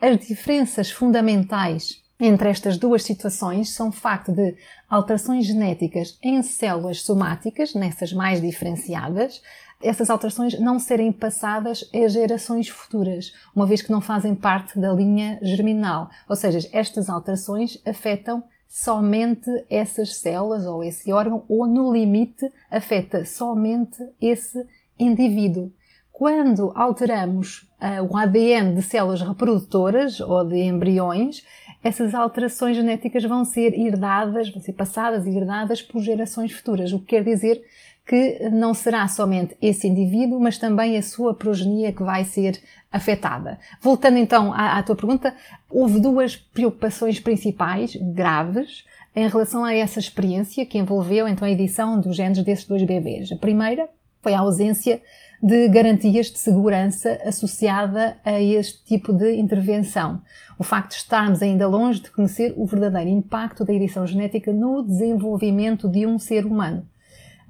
As 0.00 0.26
diferenças 0.26 0.90
fundamentais 0.90 2.03
entre 2.18 2.48
estas 2.48 2.78
duas 2.78 3.02
situações 3.02 3.70
são 3.70 3.88
o 3.88 3.92
facto 3.92 4.32
de 4.32 4.56
alterações 4.88 5.46
genéticas 5.46 6.18
em 6.22 6.42
células 6.42 7.02
somáticas, 7.02 7.74
nessas 7.74 8.12
mais 8.12 8.40
diferenciadas, 8.40 9.42
essas 9.82 10.08
alterações 10.08 10.58
não 10.58 10.78
serem 10.78 11.12
passadas 11.12 11.88
a 11.92 12.08
gerações 12.08 12.68
futuras, 12.68 13.34
uma 13.54 13.66
vez 13.66 13.82
que 13.82 13.92
não 13.92 14.00
fazem 14.00 14.34
parte 14.34 14.78
da 14.78 14.92
linha 14.92 15.38
germinal. 15.42 16.08
Ou 16.28 16.34
seja, 16.34 16.66
estas 16.72 17.10
alterações 17.10 17.78
afetam 17.84 18.42
somente 18.66 19.50
essas 19.68 20.16
células 20.16 20.64
ou 20.64 20.82
esse 20.82 21.12
órgão, 21.12 21.44
ou 21.48 21.66
no 21.66 21.92
limite 21.92 22.50
afeta 22.70 23.24
somente 23.24 23.98
esse 24.20 24.66
indivíduo. 24.98 25.70
Quando 26.10 26.72
alteramos 26.74 27.68
uh, 27.80 28.02
o 28.08 28.16
ADN 28.16 28.74
de 28.74 28.82
células 28.82 29.20
reprodutoras 29.20 30.20
ou 30.20 30.44
de 30.44 30.56
embriões, 30.62 31.44
essas 31.84 32.14
alterações 32.14 32.76
genéticas 32.76 33.22
vão 33.24 33.44
ser 33.44 33.78
herdadas, 33.78 34.48
vão 34.48 34.62
ser 34.62 34.72
passadas 34.72 35.26
e 35.26 35.36
herdadas 35.36 35.82
por 35.82 36.00
gerações 36.00 36.50
futuras, 36.50 36.94
o 36.94 36.98
que 36.98 37.08
quer 37.08 37.22
dizer 37.22 37.62
que 38.06 38.48
não 38.50 38.74
será 38.74 39.06
somente 39.06 39.56
esse 39.60 39.86
indivíduo, 39.86 40.40
mas 40.40 40.58
também 40.58 40.96
a 40.96 41.02
sua 41.02 41.34
progenia 41.34 41.92
que 41.92 42.02
vai 42.02 42.24
ser 42.24 42.60
afetada. 42.90 43.58
Voltando 43.80 44.18
então 44.18 44.52
à, 44.52 44.78
à 44.78 44.82
tua 44.82 44.96
pergunta, 44.96 45.34
houve 45.70 46.00
duas 46.00 46.36
preocupações 46.36 47.20
principais, 47.20 47.96
graves, 47.96 48.84
em 49.14 49.28
relação 49.28 49.64
a 49.64 49.74
essa 49.74 49.98
experiência 49.98 50.66
que 50.66 50.78
envolveu 50.78 51.28
então 51.28 51.46
a 51.46 51.50
edição 51.50 52.00
dos 52.00 52.16
genes 52.16 52.42
desses 52.42 52.66
dois 52.66 52.82
bebês. 52.82 53.30
A 53.30 53.36
primeira 53.36 53.88
foi 54.22 54.32
a 54.32 54.40
ausência 54.40 55.02
de 55.42 55.68
garantias 55.68 56.26
de 56.26 56.38
segurança 56.38 57.18
associada 57.24 58.16
a 58.24 58.40
este 58.40 58.84
tipo 58.84 59.12
de 59.12 59.34
intervenção. 59.34 60.20
O 60.58 60.64
facto 60.64 60.90
de 60.90 60.96
estarmos 60.96 61.42
ainda 61.42 61.68
longe 61.68 62.00
de 62.00 62.10
conhecer 62.10 62.54
o 62.56 62.66
verdadeiro 62.66 63.10
impacto 63.10 63.64
da 63.64 63.72
edição 63.72 64.06
genética 64.06 64.52
no 64.52 64.82
desenvolvimento 64.82 65.88
de 65.88 66.06
um 66.06 66.18
ser 66.18 66.46
humano. 66.46 66.86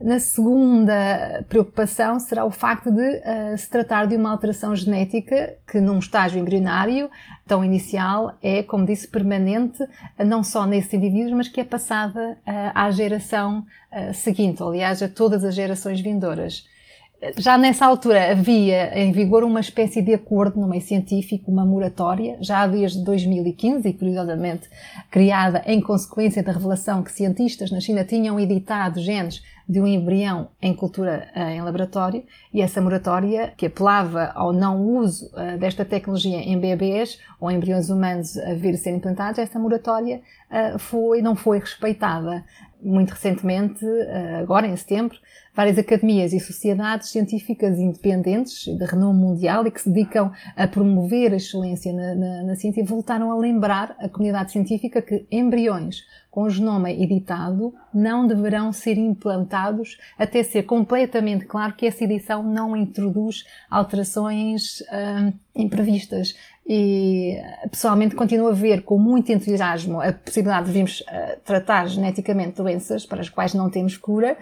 Na 0.00 0.19
segunda 0.19 1.45
preocupação 1.49 2.19
será 2.19 2.45
o 2.45 2.50
facto 2.50 2.91
de 2.91 3.00
uh, 3.00 3.57
se 3.57 3.71
tratar 3.71 4.07
de 4.07 4.17
uma 4.17 4.31
alteração 4.31 4.75
genética 4.75 5.57
que, 5.67 5.81
num 5.81 6.00
estágio 6.00 6.41
embrionário 6.41 7.09
tão 7.47 7.64
inicial, 7.64 8.37
é, 8.43 8.62
como 8.62 8.85
disse, 8.85 9.07
permanente, 9.07 9.79
não 10.19 10.43
só 10.43 10.67
nesses 10.67 10.93
indivíduos, 10.93 11.33
mas 11.33 11.49
que 11.49 11.61
é 11.61 11.64
passada 11.64 12.37
uh, 12.41 12.73
à 12.75 12.91
geração 12.91 13.64
uh, 13.93 14.12
seguinte, 14.12 14.62
aliás, 14.62 15.00
a 15.00 15.09
todas 15.09 15.45
as 15.45 15.55
gerações 15.55 16.00
vindouras. 16.00 16.67
Já 17.38 17.57
nessa 17.57 17.87
altura 17.87 18.33
havia 18.33 18.99
em 18.99 19.12
vigor 19.12 19.45
uma 19.45 19.61
espécie 19.61 20.02
de 20.02 20.12
acordo 20.12 20.61
no 20.61 20.69
meio 20.69 20.83
científico, 20.83 21.50
uma 21.50 21.64
moratória, 21.64 22.37
já 22.40 22.66
desde 22.66 23.02
2015 23.04 23.88
e 23.88 23.93
curiosamente 23.93 24.69
criada 25.11 25.62
em 25.66 25.81
consequência 25.81 26.43
da 26.43 26.52
revelação 26.52 27.02
que 27.02 27.12
cientistas 27.12 27.71
na 27.71 27.81
China 27.81 28.04
tinham 28.04 28.38
editado 28.38 29.00
genes 29.00 29.43
de 29.69 29.81
um 29.81 29.87
embrião 29.87 30.49
em 30.61 30.75
cultura 30.75 31.28
uh, 31.35 31.40
em 31.40 31.62
laboratório 31.62 32.23
e 32.52 32.61
essa 32.61 32.83
moratória 32.83 33.52
que 33.57 33.66
apelava 33.66 34.31
ao 34.35 34.52
não 34.52 34.83
uso 34.83 35.31
uh, 35.33 35.59
desta 35.59 35.85
tecnologia 35.85 36.38
em 36.38 36.59
bebês 36.59 37.19
ou 37.40 37.50
embriões 37.50 37.88
humanos 37.88 38.37
a 38.37 38.54
vir 38.54 38.75
a 38.75 38.76
ser 38.76 38.90
implantados, 38.90 39.38
essa 39.38 39.59
moratória 39.59 40.21
uh, 40.50 40.78
foi, 40.78 41.23
não 41.23 41.35
foi 41.35 41.59
respeitada. 41.59 42.45
Muito 42.85 43.12
recentemente, 43.12 43.83
agora 44.38 44.67
em 44.67 44.76
setembro, 44.76 45.19
várias 45.55 45.79
academias 45.79 46.33
e 46.33 46.41
sociedades 46.41 47.09
científicas 47.09 47.79
independentes 47.79 48.64
de 48.64 48.85
renome 48.85 49.21
mundial 49.21 49.67
e 49.67 49.71
que 49.71 49.81
se 49.81 49.88
dedicam 49.88 50.33
a 50.57 50.67
promover 50.67 51.33
a 51.33 51.37
excelência 51.37 51.93
na, 51.93 52.14
na, 52.14 52.43
na 52.43 52.57
ciência 52.57 52.85
voltaram 52.85 53.31
a 53.31 53.37
lembrar 53.37 53.97
a 53.99 54.09
comunidade 54.09 54.53
científica 54.53 55.00
que 55.00 55.25
embriões 55.31 56.03
com 56.35 56.50
genoma 56.50 56.91
editado 56.91 57.73
não 57.95 58.26
deverão 58.26 58.73
ser 58.73 58.99
implantados 58.99 59.97
até 60.19 60.43
ser 60.43 60.64
completamente 60.64 61.45
claro 61.45 61.75
que 61.75 61.87
essa 61.87 62.03
edição 62.03 62.43
não 62.43 62.76
introduz 62.76 63.45
alterações 63.71 64.83
hum, 64.93 65.33
imprevistas. 65.55 66.35
E 66.66 67.37
pessoalmente 67.71 68.14
continuo 68.14 68.49
a 68.49 68.52
ver 68.52 68.83
com 68.83 68.99
muito 68.99 69.30
entusiasmo 69.30 70.00
a 70.00 70.12
possibilidade 70.12 70.66
de 70.66 70.73
virmos 70.73 71.00
uh, 71.02 71.38
tratar 71.44 71.87
geneticamente 71.88 72.56
doenças 72.56 73.04
para 73.04 73.21
as 73.21 73.28
quais 73.28 73.52
não 73.52 73.68
temos 73.68 73.99
cura. 73.99 74.37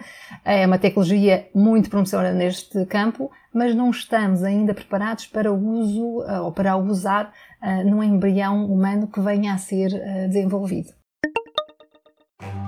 É 0.45 0.65
uma 0.65 0.77
tecnologia 0.77 1.47
muito 1.53 1.89
promissora 1.89 2.31
neste 2.31 2.85
campo, 2.85 3.29
mas 3.53 3.75
não 3.75 3.89
estamos 3.89 4.41
ainda 4.41 4.73
preparados 4.73 5.27
para 5.27 5.51
o 5.51 5.69
uso 5.69 6.21
uh, 6.21 6.43
ou 6.43 6.51
para 6.53 6.77
o 6.77 6.85
usar 6.85 7.33
uh, 7.61 7.89
num 7.89 8.01
embrião 8.01 8.65
humano 8.71 9.07
que 9.07 9.19
venha 9.19 9.53
a 9.53 9.57
ser 9.57 9.89
desenvolvido. 10.29 11.02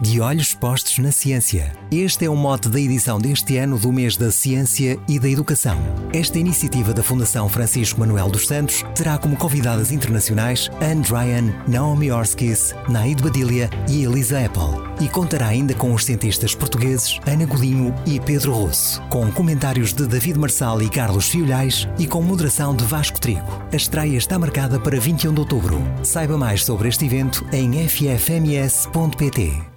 De 0.01 0.19
olhos 0.19 0.53
postos 0.53 0.97
na 0.97 1.11
ciência. 1.11 1.73
Este 1.89 2.25
é 2.25 2.29
o 2.29 2.35
mote 2.35 2.67
da 2.67 2.79
edição 2.79 3.17
deste 3.17 3.57
ano 3.57 3.79
do 3.79 3.93
mês 3.93 4.17
da 4.17 4.29
Ciência 4.29 4.99
e 5.07 5.17
da 5.17 5.29
Educação. 5.29 5.77
Esta 6.11 6.37
iniciativa 6.37 6.93
da 6.93 7.01
Fundação 7.01 7.47
Francisco 7.47 8.01
Manuel 8.01 8.29
dos 8.29 8.45
Santos 8.45 8.83
terá 8.93 9.17
como 9.17 9.37
convidadas 9.37 9.91
internacionais 9.91 10.69
Anne 10.81 11.03
Ryan, 11.03 11.53
Naomi 11.65 12.11
Orskis, 12.11 12.75
Naid 12.89 13.23
Badilia 13.23 13.69
e 13.89 14.03
Elisa 14.03 14.45
Apple. 14.45 14.83
E 14.99 15.07
contará 15.07 15.47
ainda 15.47 15.73
com 15.73 15.93
os 15.93 16.03
cientistas 16.03 16.53
portugueses 16.53 17.19
Ana 17.25 17.45
Godinho 17.45 17.95
e 18.05 18.19
Pedro 18.19 18.53
Russo, 18.53 19.01
com 19.03 19.31
comentários 19.31 19.93
de 19.93 20.05
David 20.05 20.37
Marçal 20.37 20.81
e 20.81 20.89
Carlos 20.89 21.29
Fiolhais 21.29 21.87
e 21.97 22.05
com 22.05 22.21
moderação 22.21 22.75
de 22.75 22.83
Vasco 22.83 23.19
Trigo. 23.19 23.63
A 23.71 23.75
estreia 23.75 24.17
está 24.17 24.37
marcada 24.37 24.77
para 24.77 24.99
21 24.99 25.33
de 25.33 25.39
outubro. 25.39 25.81
Saiba 26.03 26.37
mais 26.37 26.65
sobre 26.65 26.89
este 26.89 27.05
evento 27.05 27.45
em 27.53 27.87
ffms.pt. 27.87 29.74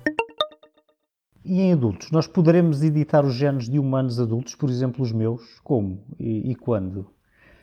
E 1.49 1.63
em 1.63 1.73
adultos, 1.73 2.11
nós 2.11 2.27
poderemos 2.27 2.83
editar 2.83 3.25
os 3.25 3.35
genes 3.35 3.71
de 3.71 3.79
humanos 3.79 4.21
adultos, 4.21 4.55
por 4.55 4.69
exemplo, 4.69 5.03
os 5.03 5.13
meus? 5.13 5.59
Como 5.65 5.99
e, 6.21 6.51
e 6.51 6.55
quando? 6.55 7.07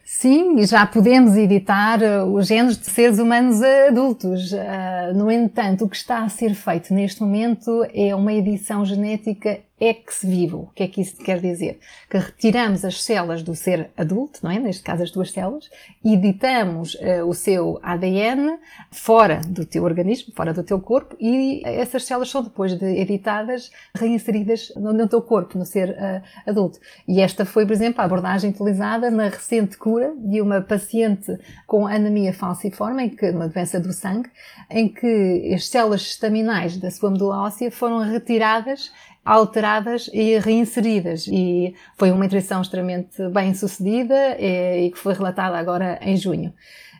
Sim, 0.03 0.65
já 0.65 0.87
podemos 0.87 1.35
editar 1.35 1.99
uh, 2.01 2.33
os 2.33 2.47
genes 2.47 2.79
de 2.79 2.85
seres 2.87 3.19
humanos 3.19 3.61
adultos. 3.87 4.51
Uh, 4.51 5.15
no 5.15 5.29
entanto, 5.29 5.85
o 5.85 5.89
que 5.89 5.95
está 5.95 6.23
a 6.23 6.29
ser 6.29 6.55
feito 6.55 6.95
neste 6.95 7.21
momento 7.21 7.85
é 7.93 8.15
uma 8.15 8.33
edição 8.33 8.83
genética 8.83 9.59
ex 9.79 10.21
vivo. 10.23 10.69
O 10.69 10.73
que 10.73 10.83
é 10.83 10.87
que 10.87 11.01
isso 11.01 11.17
quer 11.17 11.41
dizer? 11.41 11.79
Que 12.09 12.17
retiramos 12.17 12.85
as 12.85 13.03
células 13.03 13.43
do 13.43 13.53
ser 13.55 13.89
adulto, 13.97 14.39
não 14.41 14.51
é? 14.51 14.59
Neste 14.59 14.81
caso 14.81 15.03
as 15.03 15.11
duas 15.11 15.31
células, 15.31 15.69
editamos 16.03 16.95
uh, 16.95 17.25
o 17.27 17.33
seu 17.33 17.79
ADN 17.83 18.57
fora 18.91 19.41
do 19.45 19.65
teu 19.65 19.83
organismo, 19.83 20.33
fora 20.33 20.53
do 20.53 20.63
teu 20.63 20.79
corpo, 20.79 21.15
e 21.19 21.61
essas 21.65 22.05
células 22.05 22.29
são 22.29 22.41
depois 22.41 22.73
de 22.77 22.85
editadas 22.85 23.69
reinseridas 23.93 24.71
no, 24.77 24.93
no 24.93 25.07
teu 25.09 25.21
corpo, 25.21 25.57
no 25.57 25.65
ser 25.65 25.89
uh, 25.89 26.21
adulto. 26.49 26.79
E 27.05 27.19
esta 27.19 27.45
foi, 27.45 27.65
por 27.65 27.73
exemplo, 27.73 28.01
a 28.01 28.05
abordagem 28.05 28.51
utilizada 28.51 29.11
na 29.11 29.27
recente 29.27 29.77
cura 29.77 30.13
de 30.17 30.41
uma 30.41 30.61
paciente 30.61 31.37
com 31.67 31.85
anemia 31.85 32.33
falciforme, 32.33 33.03
em 33.03 33.09
que, 33.09 33.29
uma 33.29 33.49
doença 33.49 33.77
do 33.79 33.91
sangue, 33.91 34.29
em 34.69 34.87
que 34.87 35.53
as 35.53 35.67
células 35.67 36.01
estaminais 36.01 36.77
da 36.77 36.89
sua 36.89 37.11
medula 37.11 37.41
óssea 37.41 37.69
foram 37.69 37.99
retiradas 37.99 38.91
alteradas 39.25 40.09
e 40.13 40.37
reinseridas. 40.37 41.27
E 41.27 41.73
foi 41.97 42.11
uma 42.11 42.25
interação 42.25 42.61
extremamente 42.61 43.27
bem 43.29 43.53
sucedida 43.55 44.37
e, 44.39 44.91
que 44.91 44.97
foi 44.99 45.13
relatada 45.13 45.57
agora 45.57 45.97
em 46.01 46.15
junho. 46.15 46.53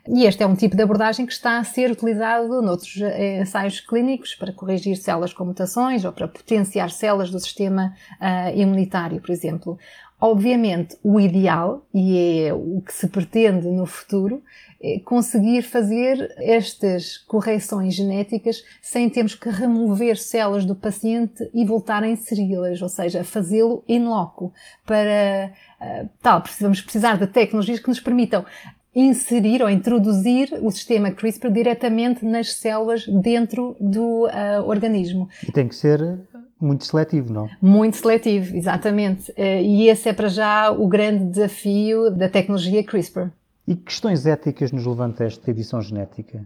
E 0.07 0.25
este 0.25 0.43
é 0.43 0.45
um 0.45 0.55
tipo 0.55 0.75
de 0.75 0.83
abordagem 0.83 1.25
que 1.25 1.33
está 1.33 1.57
a 1.57 1.63
ser 1.63 1.89
utilizado 1.89 2.61
noutros 2.61 3.01
eh, 3.01 3.41
ensaios 3.41 3.79
clínicos 3.79 4.35
para 4.35 4.53
corrigir 4.53 4.95
células 4.97 5.33
com 5.33 5.43
mutações 5.45 6.05
ou 6.05 6.11
para 6.11 6.27
potenciar 6.27 6.91
células 6.91 7.31
do 7.31 7.39
sistema 7.39 7.91
uh, 8.21 8.55
imunitário, 8.55 9.19
por 9.19 9.31
exemplo. 9.31 9.79
Obviamente, 10.19 10.97
o 11.03 11.19
ideal, 11.19 11.85
e 11.93 12.45
é 12.45 12.53
o 12.53 12.81
que 12.81 12.93
se 12.93 13.07
pretende 13.07 13.67
no 13.67 13.85
futuro, 13.85 14.41
é 14.81 14.99
conseguir 14.99 15.61
fazer 15.61 16.33
estas 16.37 17.17
correções 17.17 17.93
genéticas 17.93 18.63
sem 18.81 19.09
termos 19.09 19.35
que 19.35 19.49
remover 19.49 20.17
células 20.17 20.63
do 20.63 20.75
paciente 20.75 21.49
e 21.53 21.65
voltar 21.65 22.03
a 22.03 22.07
inseri-las, 22.07 22.81
ou 22.81 22.89
seja, 22.89 23.23
fazê-lo 23.23 23.83
in 23.87 24.05
loco. 24.05 24.53
Para 24.85 25.51
uh, 25.81 26.09
tal, 26.21 26.41
precisamos 26.41 26.81
precisar 26.81 27.17
de 27.17 27.27
tecnologias 27.27 27.79
que 27.79 27.89
nos 27.89 27.99
permitam 27.99 28.45
inserir 28.95 29.61
ou 29.61 29.69
introduzir 29.69 30.57
o 30.61 30.71
sistema 30.71 31.11
CRISPR 31.11 31.51
diretamente 31.51 32.23
nas 32.23 32.53
células 32.53 33.05
dentro 33.05 33.75
do 33.81 34.27
uh, 34.27 34.63
organismo. 34.65 35.27
E 35.45 35.51
tem 35.51 35.67
que 35.67 35.75
ser 35.75 35.99
muito 36.59 36.85
seletivo, 36.85 37.33
não? 37.33 37.49
Muito 37.61 37.97
seletivo, 37.97 38.55
exatamente. 38.55 39.31
Uh, 39.31 39.61
e 39.61 39.89
esse 39.89 40.09
é 40.09 40.13
para 40.13 40.27
já 40.27 40.71
o 40.71 40.87
grande 40.87 41.25
desafio 41.25 42.09
da 42.11 42.29
tecnologia 42.29 42.83
CRISPR. 42.83 43.29
E 43.67 43.75
que 43.75 43.83
questões 43.83 44.25
éticas 44.25 44.71
nos 44.71 44.85
levanta 44.85 45.23
esta 45.23 45.49
edição 45.49 45.81
genética? 45.81 46.45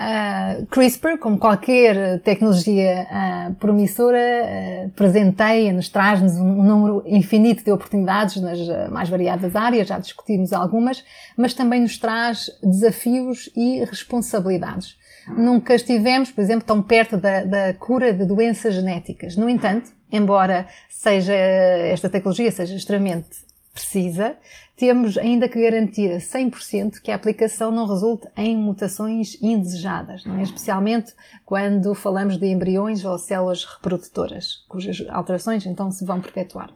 Uh, 0.00 0.64
CRISPR, 0.66 1.18
como 1.18 1.38
qualquer 1.38 2.20
tecnologia 2.20 3.06
uh, 3.10 3.54
promissora, 3.56 4.18
uh, 4.18 4.90
presenteia-nos, 4.92 5.90
traz-nos 5.90 6.38
um 6.38 6.62
número 6.62 7.02
infinito 7.04 7.62
de 7.62 7.70
oportunidades 7.70 8.40
nas 8.40 8.58
mais 8.90 9.10
variadas 9.10 9.54
áreas, 9.54 9.88
já 9.88 9.98
discutimos 9.98 10.54
algumas, 10.54 11.04
mas 11.36 11.52
também 11.52 11.82
nos 11.82 11.98
traz 11.98 12.50
desafios 12.62 13.50
e 13.54 13.84
responsabilidades. 13.84 14.96
Nunca 15.36 15.74
estivemos, 15.74 16.30
por 16.30 16.40
exemplo, 16.40 16.66
tão 16.66 16.82
perto 16.82 17.16
da, 17.16 17.44
da 17.44 17.74
cura 17.74 18.12
de 18.12 18.24
doenças 18.24 18.74
genéticas. 18.74 19.36
No 19.36 19.48
entanto, 19.48 19.90
embora 20.10 20.66
seja 20.88 21.32
esta 21.32 22.08
tecnologia 22.08 22.50
seja 22.50 22.74
extremamente 22.74 23.28
precisa, 23.72 24.36
temos 24.76 25.16
ainda 25.16 25.48
que 25.48 25.60
garantir 25.60 26.10
a 26.10 26.16
100% 26.16 27.00
que 27.00 27.10
a 27.10 27.14
aplicação 27.14 27.70
não 27.70 27.86
resulte 27.86 28.26
em 28.36 28.56
mutações 28.56 29.36
indesejadas, 29.40 30.24
é? 30.26 30.42
especialmente 30.42 31.12
quando 31.44 31.94
falamos 31.94 32.36
de 32.36 32.46
embriões 32.46 33.04
ou 33.04 33.18
células 33.18 33.64
reprodutoras, 33.64 34.64
cujas 34.68 35.04
alterações 35.10 35.66
então 35.66 35.90
se 35.90 36.04
vão 36.04 36.20
perpetuar. 36.20 36.72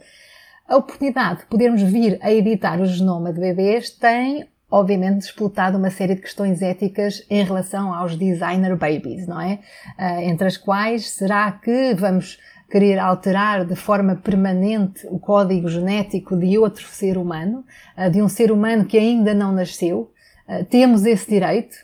A 0.69 0.77
oportunidade 0.77 1.41
de 1.41 1.47
podermos 1.47 1.83
vir 1.83 2.19
a 2.23 2.33
editar 2.33 2.81
o 2.81 2.87
genoma 2.87 3.33
de 3.33 3.41
bebês 3.41 3.91
tem 3.91 4.49
obviamente 4.75 5.19
disputado 5.19 5.79
uma 5.79 5.89
série 5.89 6.17
de 6.17 6.21
questões 6.21 6.61
éticas 6.61 7.25
em 7.31 7.45
relação 7.45 7.95
aos 7.95 8.17
designer 8.17 8.75
babies, 8.77 9.25
não 9.25 9.41
é? 9.41 9.61
Uh, 9.97 10.21
entre 10.23 10.49
as 10.49 10.57
quais 10.57 11.11
será 11.11 11.53
que 11.53 11.95
vamos 11.95 12.41
querer 12.69 12.99
alterar 12.99 13.65
de 13.65 13.77
forma 13.77 14.17
permanente 14.17 15.07
o 15.07 15.19
código 15.21 15.69
genético 15.69 16.37
de 16.37 16.59
outro 16.59 16.85
ser 16.89 17.17
humano, 17.17 17.65
uh, 17.97 18.11
de 18.11 18.21
um 18.21 18.29
ser 18.29 18.51
humano 18.51 18.85
que 18.85 18.99
ainda 18.99 19.33
não 19.33 19.53
nasceu? 19.53 20.11
Uh, 20.49 20.65
temos 20.65 21.07
esse 21.07 21.31
direito? 21.31 21.77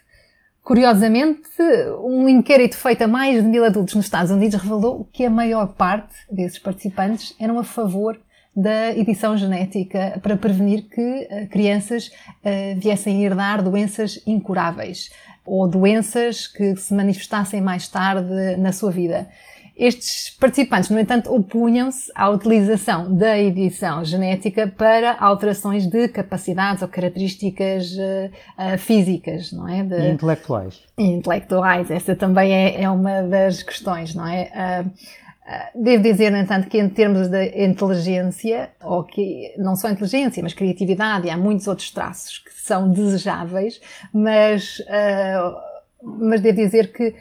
Curiosamente, 0.65 1.49
um 2.03 2.29
inquérito 2.29 2.77
feito 2.77 3.03
a 3.03 3.09
mais 3.09 3.41
de 3.41 3.49
mil 3.49 3.65
adultos 3.65 3.95
nos 3.95 4.07
Estados 4.07 4.33
Unidos 4.33 4.61
revelou 4.61 5.09
que 5.13 5.25
a 5.25 5.31
maior 5.31 5.75
parte 5.75 6.15
desses 6.29 6.59
participantes 6.59 7.37
eram 7.39 7.57
a 7.57 7.65
favor 7.65 8.19
da 8.55 8.91
edição 8.97 9.37
genética 9.37 10.19
para 10.23 10.37
prevenir 10.37 10.83
que 10.89 11.01
uh, 11.01 11.49
crianças 11.49 12.09
uh, 12.09 12.79
viessem 12.79 13.19
a 13.19 13.21
herdar 13.21 13.63
doenças 13.63 14.21
incuráveis 14.27 15.11
ou 15.47 15.69
doenças 15.69 16.47
que 16.47 16.77
se 16.77 16.93
manifestassem 16.95 17.61
mais 17.61 17.89
tarde 17.89 18.57
na 18.59 18.73
sua 18.73 18.91
vida. 18.91 19.29
Estes 19.77 20.29
participantes, 20.39 20.91
no 20.91 20.99
entanto, 21.01 21.33
opunham-se 21.35 22.13
à 22.15 22.29
utilização 22.29 23.17
da 23.17 23.39
edição 23.39 24.05
genética 24.05 24.67
para 24.69 25.17
alterações 25.19 25.87
de 25.87 26.07
capacidades 26.09 26.83
ou 26.83 26.89
características 26.89 27.93
uh, 27.93 28.79
físicas, 28.79 29.51
não 29.53 29.67
é? 29.67 29.83
De, 29.83 29.99
e 29.99 30.11
intelectuais. 30.11 30.83
Intelectuais, 30.99 31.91
essa 31.91 32.15
também 32.15 32.53
é, 32.53 32.83
é 32.83 32.91
uma 32.91 33.23
das 33.23 33.63
questões, 33.63 34.15
não 34.15 34.27
é? 34.27 34.85
Devo 35.75 36.03
dizer, 36.03 36.31
no 36.31 36.39
entanto, 36.39 36.69
que 36.69 36.79
em 36.79 36.89
termos 36.89 37.29
de 37.29 37.65
inteligência, 37.65 38.71
ou 38.83 39.03
que 39.03 39.53
não 39.59 39.75
só 39.75 39.89
inteligência, 39.89 40.43
mas 40.43 40.55
criatividade, 40.55 41.27
e 41.27 41.31
há 41.31 41.37
muitos 41.37 41.67
outros 41.67 41.91
traços 41.91 42.39
que 42.39 42.53
são 42.53 42.91
desejáveis, 42.93 43.81
mas, 44.13 44.79
uh, 44.81 45.57
mas 46.21 46.41
devo 46.41 46.57
dizer 46.57 46.93
que 46.93 47.15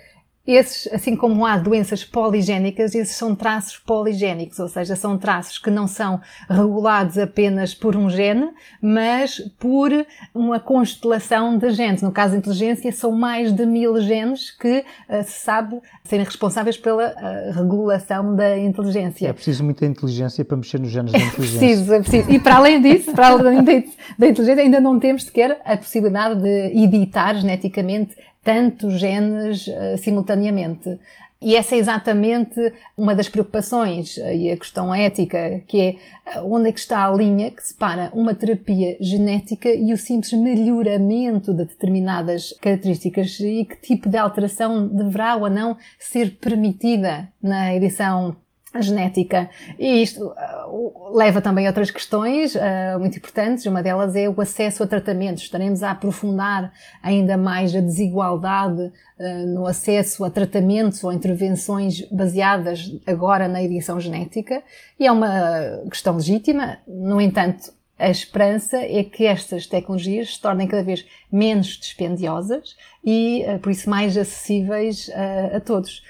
esses, 0.56 0.91
assim 0.94 1.15
como 1.15 1.46
há 1.46 1.58
doenças 1.58 2.03
poligénicas, 2.03 2.96
esses 2.96 3.15
são 3.15 3.36
traços 3.36 3.77
poligénicos, 3.77 4.60
ou 4.60 4.68
seja, 4.68 4.96
são 4.96 5.18
traços 5.18 5.58
que 5.58 5.70
não 5.70 5.88
são 5.88 6.20
regulados 6.50 7.18
apenas 7.18 7.74
por 7.74 7.96
um 7.96 8.10
gene, 8.10 8.50
mas 8.82 9.39
por 9.60 9.91
uma 10.34 10.60
constelação 10.60 11.58
de 11.58 11.70
genes. 11.72 12.01
No 12.01 12.12
caso 12.12 12.34
da 12.34 12.39
inteligência, 12.39 12.91
são 12.91 13.12
mais 13.12 13.51
de 13.51 13.65
mil 13.65 14.00
genes 14.01 14.51
que 14.51 14.79
uh, 14.79 15.24
se 15.24 15.39
sabe 15.39 15.79
serem 16.03 16.25
responsáveis 16.25 16.77
pela 16.77 17.13
uh, 17.13 17.51
regulação 17.53 18.36
da 18.36 18.58
inteligência. 18.58 19.27
É 19.27 19.34
preciso 19.34 19.63
muita 19.63 19.86
inteligência 19.86 20.44
para 20.44 20.58
mexer 20.58 20.79
nos 20.79 20.89
genes 20.89 21.12
da 21.12 21.20
inteligência. 21.20 21.58
É 21.58 21.68
preciso, 21.68 21.94
é 21.94 22.00
preciso. 22.00 22.32
E 22.32 22.39
para 22.39 22.56
além 22.56 22.82
disso, 22.82 23.12
para 23.12 23.27
além 23.27 23.63
da 23.63 24.27
inteligência, 24.27 24.63
ainda 24.63 24.79
não 24.79 25.00
temos 25.00 25.24
sequer 25.24 25.62
a 25.63 25.77
possibilidade 25.77 26.41
de 26.41 26.84
editar 26.84 27.36
geneticamente 27.36 28.15
tantos 28.43 29.00
genes 29.00 29.67
uh, 29.67 29.98
simultaneamente. 29.98 31.00
E 31.41 31.55
essa 31.55 31.74
é 31.74 31.77
exatamente 31.77 32.74
uma 32.98 33.15
das 33.15 33.29
preocupações 33.29 34.17
uh, 34.17 34.31
e 34.31 34.51
a 34.51 34.58
questão 34.58 34.93
ética, 34.93 35.62
que 35.67 35.79
é 35.79 36.39
uh, 36.39 36.53
onde 36.53 36.69
é 36.69 36.72
que 36.72 36.79
está 36.79 37.05
a 37.05 37.15
linha 37.15 37.50
que 37.51 37.65
separa 37.65 38.12
uma 38.13 38.36
terapia 38.36 38.98
genética 39.00 39.69
e 39.69 39.93
o 39.93 39.98
simples 39.98 40.34
melhoramento 40.34 41.53
de 41.53 41.65
determinadas 41.65 42.53
características 42.62 43.39
e 43.39 43.65
que 43.65 43.77
tipo 43.77 44.10
de 44.10 44.17
alteração 44.17 44.88
deverá 44.88 45.36
ou 45.36 45.50
não 45.50 45.77
ser 45.98 46.38
permitida 46.38 47.31
na 47.41 47.74
edição 47.74 48.36
genética. 48.75 49.49
E 49.79 50.03
isto 50.03 50.27
uh, 50.27 51.17
leva 51.17 51.41
também 51.41 51.65
a 51.65 51.69
outras 51.69 51.89
questões 51.89 52.53
uh, 52.53 53.00
muito 53.00 53.17
importantes. 53.17 53.65
Uma 53.65 53.81
delas 53.81 54.15
é 54.15 54.29
o 54.29 54.39
acesso 54.39 54.83
a 54.83 54.87
tratamentos. 54.87 55.44
Estaremos 55.44 55.81
a 55.81 55.91
aprofundar 55.91 56.72
ainda 57.01 57.35
mais 57.35 57.75
a 57.75 57.81
desigualdade 57.81 58.81
uh, 58.81 59.48
no 59.48 59.65
acesso 59.65 60.24
a 60.24 60.29
tratamentos 60.29 61.03
ou 61.03 61.11
intervenções 61.11 62.01
baseadas 62.11 62.91
agora 63.07 63.48
na 63.48 63.63
edição 63.63 64.00
genética. 64.00 64.61
E 65.00 65.07
é 65.07 65.11
uma 65.11 65.81
questão 65.89 66.15
legítima. 66.15 66.77
No 66.87 67.20
entanto, 67.20 67.74
a 67.98 68.09
esperança 68.09 68.77
é 68.77 69.03
que 69.03 69.25
estas 69.25 69.65
tecnologias 69.65 70.35
se 70.35 70.41
tornem 70.41 70.67
cada 70.67 70.83
vez 70.83 71.05
menos 71.29 71.67
dispendiosas 71.77 72.77
e, 73.03 73.44
por 73.61 73.72
isso, 73.72 73.89
mais 73.89 74.15
acessíveis 74.15 75.11
a 75.53 75.59
todos. 75.59 76.01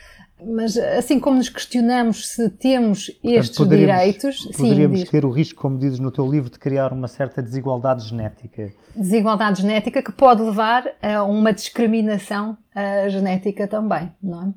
Mas 0.46 0.78
assim 0.78 1.20
como 1.20 1.38
nos 1.38 1.50
questionamos 1.50 2.30
se 2.30 2.50
temos 2.50 3.12
estes 3.24 3.58
poderíamos, 3.58 3.98
direitos, 3.98 4.46
poderíamos 4.56 5.00
sim, 5.02 5.06
ter 5.06 5.26
o 5.26 5.30
risco, 5.30 5.62
como 5.62 5.78
dizes 5.78 6.00
no 6.00 6.12
teu 6.12 6.30
livro, 6.30 6.50
de 6.50 6.58
criar 6.58 6.94
uma 6.94 7.08
certa 7.08 7.42
desigualdade 7.42 8.08
genética. 8.08 8.72
Desigualdade 8.96 9.62
genética 9.62 10.02
que 10.02 10.12
pode 10.12 10.42
levar 10.42 10.86
a 11.02 11.24
uma 11.24 11.52
discriminação 11.52 12.58
uh, 12.76 13.10
genética 13.10 13.68
também, 13.68 14.12
não 14.24 14.44
é? 14.44 14.54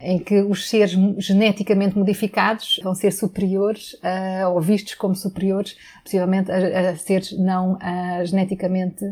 Em 0.00 0.18
que 0.18 0.42
os 0.42 0.68
seres 0.68 0.90
geneticamente 1.18 1.96
modificados 1.96 2.78
vão 2.82 2.94
ser 2.94 3.10
superiores 3.10 3.94
uh, 3.94 4.50
ou 4.52 4.60
vistos 4.60 4.94
como 4.94 5.14
superiores, 5.14 5.76
possivelmente, 6.02 6.50
a, 6.50 6.90
a 6.90 6.96
seres 6.96 7.32
não 7.38 7.74
uh, 7.74 8.26
geneticamente 8.26 9.04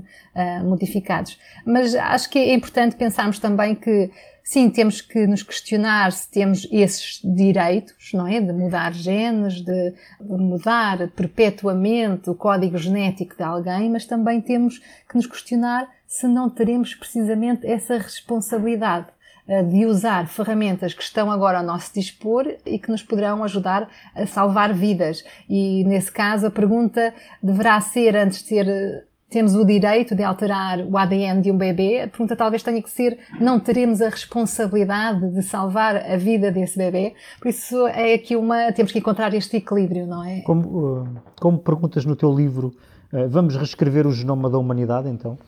modificados. 0.65 1.39
Mas 1.65 1.95
acho 1.95 2.29
que 2.29 2.39
é 2.39 2.55
importante 2.55 2.97
pensarmos 2.97 3.39
também 3.39 3.75
que 3.75 4.11
sim, 4.43 4.69
temos 4.71 5.01
que 5.01 5.27
nos 5.27 5.43
questionar 5.43 6.13
se 6.13 6.31
temos 6.31 6.67
esses 6.71 7.21
direitos, 7.25 8.13
não 8.13 8.27
é? 8.27 8.41
De 8.41 8.53
mudar 8.53 8.93
genes, 8.93 9.61
de 9.61 9.95
mudar 10.21 11.09
perpetuamente 11.11 12.31
o 12.31 12.35
código 12.35 12.77
genético 12.79 13.37
de 13.37 13.43
alguém, 13.43 13.91
mas 13.91 14.07
também 14.07 14.41
temos 14.41 14.79
que 14.79 15.17
nos 15.17 15.27
questionar 15.27 15.89
se 16.07 16.27
não 16.27 16.51
teremos 16.51 16.95
precisamente 16.95 17.67
essa 17.67 17.97
responsabilidade 17.97 19.07
eh, 19.49 19.63
de 19.63 19.87
usar 19.87 20.29
ferramentas 20.29 20.95
que 20.95 21.03
estão 21.03 21.31
agora 21.31 21.59
ao 21.59 21.65
nosso 21.65 21.93
dispor 21.95 22.47
e 22.65 22.79
que 22.79 22.91
nos 22.91 23.03
poderão 23.03 23.43
ajudar 23.43 23.89
a 24.15 24.27
salvar 24.27 24.73
vidas. 24.73 25.25
E 25.49 25.85
nesse 25.85 26.13
caso 26.13 26.47
a 26.47 26.51
pergunta 26.51 27.13
deverá 27.43 27.81
ser, 27.81 28.17
antes 28.17 28.43
de 28.43 28.49
ser 28.49 29.07
temos 29.33 29.55
o 29.55 29.65
direito 29.65 30.15
de 30.15 30.23
alterar 30.23 30.81
o 30.81 30.97
ADN 30.97 31.41
de 31.41 31.51
um 31.51 31.57
bebê, 31.57 32.03
a 32.03 32.09
pergunta 32.09 32.37
talvez 32.37 32.63
tenha 32.63 32.81
que 32.83 32.91
ser, 32.91 33.19
não 33.41 33.59
teremos 33.59 34.03
a 34.03 34.09
responsabilidade 34.09 35.31
de 35.31 35.43
salvar 35.43 35.97
a 35.97 36.17
vida 36.17 36.53
desse 36.53 36.77
bebê? 36.77 37.15
Por 37.41 37.49
isso 37.49 37.87
é 37.89 38.15
aqui 38.15 38.37
uma, 38.37 38.71
temos 38.73 38.93
que 38.93 38.99
encontrar 38.99 39.33
este 39.35 39.57
equilíbrio, 39.57 40.07
não 40.07 40.23
é? 40.23 40.41
Como, 40.43 40.69
uh, 40.69 41.09
como 41.41 41.59
perguntas 41.59 42.05
no 42.05 42.15
teu 42.15 42.33
livro, 42.33 42.75
uh, 43.13 43.29
vamos 43.29 43.57
reescrever 43.57 44.07
o 44.07 44.13
genoma 44.13 44.51
da 44.51 44.59
humanidade 44.59 45.09
então? 45.09 45.39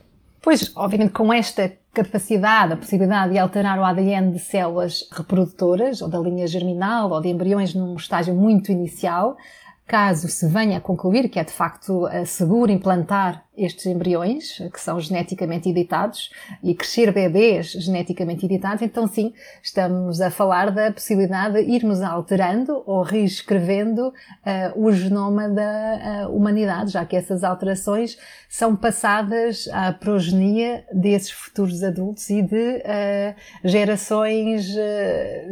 Pois, 0.41 0.73
obviamente, 0.77 1.13
com 1.13 1.33
esta 1.33 1.73
capacidade, 1.93 2.75
a 2.75 2.77
possibilidade 2.77 3.33
de 3.33 3.39
alterar 3.39 3.79
o 3.79 3.85
ADN 3.85 4.31
de 4.31 4.39
células 4.39 5.09
reprodutoras, 5.11 6.03
ou 6.03 6.09
da 6.09 6.19
linha 6.19 6.47
germinal, 6.47 7.11
ou 7.11 7.21
de 7.21 7.29
embriões 7.29 7.75
num 7.75 7.95
estágio 7.95 8.35
muito 8.35 8.71
inicial, 8.71 9.39
caso 9.87 10.29
se 10.29 10.47
venha 10.49 10.79
a 10.79 10.81
concluir 10.81 11.29
que 11.29 11.39
é 11.39 11.45
de 11.45 11.53
facto 11.53 12.05
seguro 12.25 12.71
implantar 12.71 13.45
estes 13.57 13.87
embriões, 13.87 14.59
que 14.73 14.81
são 14.81 15.01
geneticamente 15.01 15.69
editados, 15.69 16.31
e 16.63 16.75
crescer 16.75 17.13
bebês 17.13 17.71
geneticamente 17.73 18.45
editados, 18.45 18.83
então 18.83 19.07
sim, 19.07 19.33
estamos 19.63 20.21
a 20.21 20.31
falar 20.31 20.71
da 20.71 20.91
possibilidade 20.91 21.63
de 21.63 21.71
irmos 21.71 22.03
alterando 22.03 22.83
ou 22.87 23.03
reescrevendo 23.03 24.09
uh, 24.09 24.13
o 24.77 24.93
genoma 24.93 25.49
da 25.49 26.27
uh, 26.29 26.37
humanidade, 26.37 26.93
já 26.93 27.05
que 27.05 27.17
essas 27.17 27.45
alterações 27.45 28.19
são 28.49 28.75
passadas 28.75 29.69
à 29.73 29.93
progenia 29.93 30.85
desses 30.93 31.31
futuros 31.31 31.83
adultos 31.83 32.29
e 32.31 32.43
de 32.43 32.79
uh, 32.79 33.35
gerações 33.65 34.75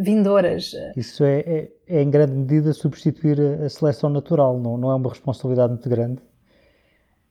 vindouras. 0.01 0.73
Isso 0.97 1.25
é, 1.25 1.41
é, 1.41 1.69
é, 1.93 2.03
em 2.03 2.09
grande 2.09 2.33
medida 2.33 2.73
substituir 2.73 3.39
a 3.63 3.69
seleção 3.69 4.09
natural, 4.09 4.59
não, 4.59 4.79
não 4.79 4.91
é 4.91 4.95
uma 4.95 5.11
responsabilidade 5.11 5.75
muito 5.75 5.89
grande? 5.91 6.23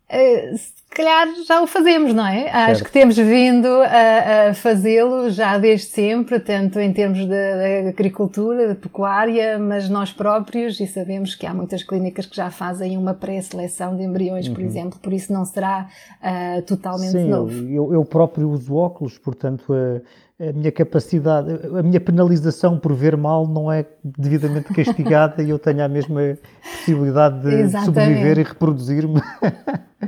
Eh, 0.07 0.55
se 0.55 0.73
calhar 0.93 1.27
já 1.47 1.63
o 1.63 1.67
fazemos, 1.67 2.13
não 2.13 2.27
é? 2.27 2.43
Certo. 2.43 2.55
Acho 2.55 2.83
que 2.83 2.91
temos 2.91 3.15
vindo 3.15 3.65
a, 3.67 4.49
a 4.49 4.53
fazê-lo 4.53 5.31
já 5.31 5.57
desde 5.57 5.87
sempre, 5.87 6.39
tanto 6.39 6.79
em 6.79 6.93
termos 6.93 7.19
de, 7.19 7.27
de, 7.27 7.87
agricultura, 7.87 8.67
de 8.67 8.75
pecuária, 8.75 9.57
mas 9.57 9.89
nós 9.89 10.11
próprios, 10.13 10.79
e 10.79 10.85
sabemos 10.85 11.33
que 11.33 11.47
há 11.47 11.53
muitas 11.53 11.81
clínicas 11.81 12.27
que 12.27 12.35
já 12.35 12.51
fazem 12.51 12.97
uma 12.97 13.15
pré-seleção 13.15 13.97
de 13.97 14.03
embriões, 14.03 14.47
uhum. 14.47 14.53
por 14.53 14.63
exemplo, 14.63 14.99
por 14.99 15.11
isso 15.11 15.33
não 15.33 15.43
será 15.43 15.87
uh, 16.21 16.61
totalmente 16.63 17.13
Sim, 17.13 17.29
novo. 17.29 17.51
Eu, 17.67 17.93
eu 17.93 18.05
próprio 18.05 18.47
uso 18.49 18.75
óculos, 18.75 19.17
portanto. 19.17 19.73
Uh, 19.73 20.01
a 20.49 20.53
minha 20.53 20.71
capacidade, 20.71 21.51
a 21.77 21.83
minha 21.83 22.01
penalização 22.01 22.79
por 22.79 22.93
ver 22.93 23.15
mal 23.15 23.47
não 23.47 23.71
é 23.71 23.85
devidamente 24.03 24.73
castigada 24.73 25.43
e 25.43 25.49
eu 25.51 25.59
tenho 25.59 25.83
a 25.83 25.87
mesma 25.87 26.37
possibilidade 26.61 27.41
de 27.41 27.53
Exatamente. 27.53 27.85
sobreviver 27.85 28.39
e 28.39 28.43
reproduzir-me. 28.43 29.21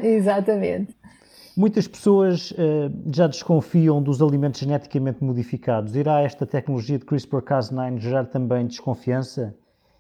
Exatamente. 0.02 0.96
Muitas 1.56 1.88
pessoas 1.88 2.50
uh, 2.52 2.92
já 3.14 3.28
desconfiam 3.28 4.02
dos 4.02 4.24
alimentos 4.24 4.60
geneticamente 4.60 5.24
modificados. 5.24 5.96
Irá 5.96 6.22
esta 6.22 6.48
tecnologia 6.48 6.98
de 6.98 7.06
CRISPR-Cas9 7.06 8.00
gerar 8.00 8.26
também 8.26 8.66
desconfiança? 8.66 9.54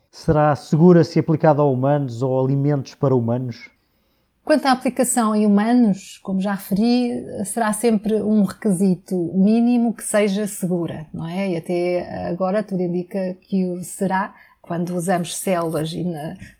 Será 0.09 0.55
segura 0.55 1.03
se 1.03 1.19
aplicada 1.19 1.61
a 1.61 1.65
humanos 1.65 2.23
ou 2.23 2.43
alimentos 2.43 2.95
para 2.95 3.13
humanos? 3.13 3.69
Quanto 4.43 4.65
à 4.65 4.71
aplicação 4.71 5.33
em 5.33 5.45
humanos, 5.45 6.19
como 6.21 6.41
já 6.41 6.53
referi, 6.53 7.23
será 7.45 7.71
sempre 7.71 8.21
um 8.21 8.43
requisito 8.43 9.15
mínimo 9.33 9.93
que 9.93 10.03
seja 10.03 10.45
segura, 10.47 11.07
não 11.13 11.25
é? 11.25 11.51
E 11.51 11.57
até 11.57 12.27
agora 12.27 12.61
tudo 12.61 12.81
indica 12.81 13.37
que 13.41 13.65
o 13.65 13.81
será 13.83 14.33
quando 14.63 14.95
usamos 14.95 15.35
células 15.35 15.93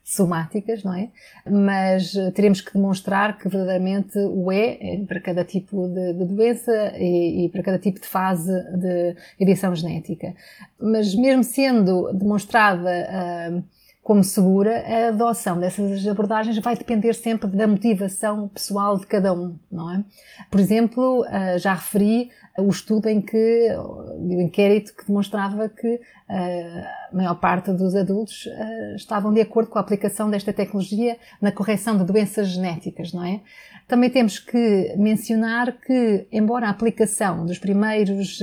somáticas, 0.04 0.84
não 0.84 0.93
é? 0.93 1.10
Mas 1.50 2.13
teremos 2.36 2.60
que 2.60 2.74
demonstrar 2.74 3.38
que 3.38 3.48
verdadeiramente 3.48 4.17
o 4.17 4.52
é 4.52 5.02
para 5.08 5.22
cada 5.22 5.46
tipo 5.46 5.88
de, 5.88 6.13
de 6.13 6.26
doença 6.26 6.93
e, 6.98 7.46
e, 7.46 7.50
para 7.50 7.63
cada 7.63 7.80
tipo 7.80 8.02
de 8.02 8.08
fase 8.08 8.52
de 8.78 9.15
edição 9.39 9.74
genética. 9.74 10.36
Mas 10.78 11.15
mesmo 11.15 11.46
sendo 11.46 12.12
demonstrada 12.12 12.89
uh, 12.89 13.63
como 14.03 14.21
segura, 14.21 14.83
a 14.85 15.07
adoção 15.07 15.57
dessas 15.57 16.05
abordagens 16.05 16.57
vai 16.59 16.75
depender 16.75 17.13
sempre 17.13 17.49
da 17.49 17.65
motivação 17.65 18.49
pessoal 18.49 18.99
de 18.99 19.07
cada 19.07 19.33
um, 19.33 19.57
não 19.71 19.89
é? 19.89 20.03
Por 20.51 20.59
exemplo, 20.59 21.25
ah, 21.29 21.57
já 21.57 21.73
referi 21.73 22.29
o 22.57 22.69
estudo 22.69 23.07
em 23.07 23.21
que, 23.21 23.69
o 23.77 24.41
inquérito 24.41 24.93
que 24.93 25.07
demonstrava 25.07 25.69
que 25.69 26.01
ah, 26.27 27.07
a 27.13 27.15
maior 27.15 27.35
parte 27.35 27.71
dos 27.71 27.95
adultos 27.95 28.45
ah, 28.51 28.95
estavam 28.97 29.33
de 29.33 29.39
acordo 29.39 29.69
com 29.69 29.77
a 29.77 29.81
aplicação 29.81 30.29
desta 30.29 30.51
tecnologia 30.51 31.17
na 31.41 31.53
correção 31.53 31.97
de 31.97 32.03
doenças 32.03 32.49
genéticas, 32.49 33.13
não 33.13 33.23
é? 33.23 33.39
Também 33.87 34.09
temos 34.09 34.37
que 34.37 34.93
mencionar 34.97 35.79
que, 35.79 36.27
embora 36.29 36.67
a 36.67 36.71
aplicação 36.71 37.45
dos 37.45 37.57
primeiros 37.57 38.41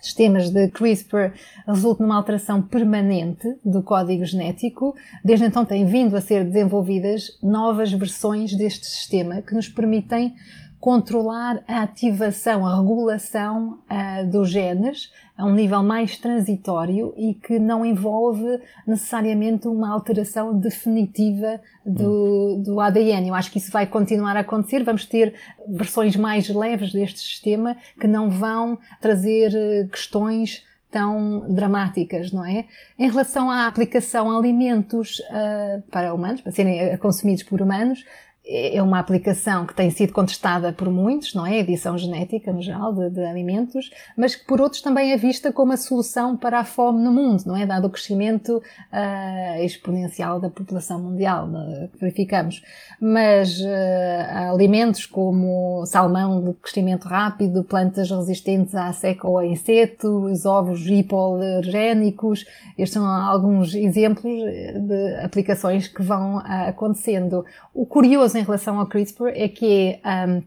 sistemas 0.00 0.50
de 0.50 0.68
CRISPR 0.68 1.32
resultam 1.66 2.06
numa 2.06 2.16
alteração 2.16 2.62
permanente 2.62 3.46
do 3.64 3.82
código 3.82 4.24
genético. 4.24 4.94
Desde 5.24 5.46
então 5.46 5.64
têm 5.64 5.84
vindo 5.86 6.16
a 6.16 6.20
ser 6.20 6.44
desenvolvidas 6.44 7.38
novas 7.42 7.92
versões 7.92 8.54
deste 8.54 8.86
sistema 8.86 9.42
que 9.42 9.54
nos 9.54 9.68
permitem 9.68 10.34
controlar 10.80 11.62
a 11.66 11.82
ativação, 11.82 12.64
a 12.64 12.76
regulação 12.76 13.80
uh, 13.90 14.30
dos 14.30 14.48
genes 14.50 15.10
a 15.38 15.46
um 15.46 15.54
nível 15.54 15.84
mais 15.84 16.18
transitório 16.18 17.14
e 17.16 17.32
que 17.32 17.60
não 17.60 17.86
envolve 17.86 18.60
necessariamente 18.84 19.68
uma 19.68 19.88
alteração 19.88 20.58
definitiva 20.58 21.60
do, 21.86 22.56
hum. 22.56 22.62
do 22.62 22.80
ADN. 22.80 23.28
Eu 23.28 23.34
acho 23.36 23.52
que 23.52 23.58
isso 23.58 23.70
vai 23.70 23.86
continuar 23.86 24.36
a 24.36 24.40
acontecer. 24.40 24.82
Vamos 24.82 25.06
ter 25.06 25.32
versões 25.68 26.16
mais 26.16 26.48
leves 26.48 26.92
deste 26.92 27.20
sistema 27.20 27.76
que 28.00 28.08
não 28.08 28.28
vão 28.28 28.76
trazer 29.00 29.54
eh, 29.54 29.86
questões 29.90 30.66
tão 30.90 31.46
dramáticas, 31.48 32.32
não 32.32 32.44
é? 32.44 32.64
Em 32.98 33.08
relação 33.08 33.50
à 33.50 33.66
aplicação 33.66 34.30
a 34.30 34.38
alimentos 34.38 35.20
uh, 35.20 35.82
para 35.90 36.14
humanos, 36.14 36.40
para 36.40 36.50
serem 36.50 36.96
consumidos 36.96 37.42
por 37.42 37.60
humanos, 37.60 38.04
é 38.50 38.82
uma 38.82 38.98
aplicação 38.98 39.66
que 39.66 39.74
tem 39.74 39.90
sido 39.90 40.14
contestada 40.14 40.72
por 40.72 40.90
muitos, 40.90 41.34
não 41.34 41.46
é? 41.46 41.50
A 41.50 41.58
edição 41.58 41.98
genética, 41.98 42.50
no 42.50 42.62
geral, 42.62 42.94
de, 42.94 43.10
de, 43.10 43.22
alimentos, 43.22 43.90
mas 44.16 44.34
que 44.34 44.46
por 44.46 44.58
outros 44.58 44.80
também 44.80 45.12
é 45.12 45.18
vista 45.18 45.52
como 45.52 45.74
a 45.74 45.76
solução 45.76 46.34
para 46.34 46.60
a 46.60 46.64
fome 46.64 47.02
no 47.02 47.12
mundo, 47.12 47.42
não 47.44 47.54
é? 47.54 47.66
Dado 47.66 47.86
o 47.86 47.90
crescimento 47.90 48.56
uh, 48.56 49.62
exponencial 49.62 50.40
da 50.40 50.48
população 50.48 50.98
mundial 50.98 51.46
que 51.92 52.00
verificamos. 52.00 52.62
Mas 52.98 53.60
uh, 53.60 54.54
alimentos 54.54 55.04
como 55.04 55.84
salmão 55.84 56.42
de 56.42 56.54
crescimento 56.54 57.06
rápido, 57.06 57.62
plantas 57.62 58.10
resistentes 58.10 58.74
à 58.74 58.90
seca 58.94 59.28
ou 59.28 59.36
a 59.36 59.46
insetos, 59.46 60.46
ovos 60.46 60.86
hipoalergénicos, 60.86 62.46
estes 62.78 62.94
são 62.94 63.04
alguns 63.04 63.74
exemplos 63.74 64.32
de 64.32 65.16
aplicações 65.22 65.86
que 65.86 66.02
vão 66.02 66.38
uh, 66.38 66.68
acontecendo. 66.68 67.44
O 67.74 67.84
curioso 67.84 68.37
em 68.38 68.44
relação 68.44 68.78
ao 68.78 68.86
CRISPR 68.86 69.28
é 69.34 69.48
que 69.48 70.00
é, 70.02 70.26
um, 70.26 70.42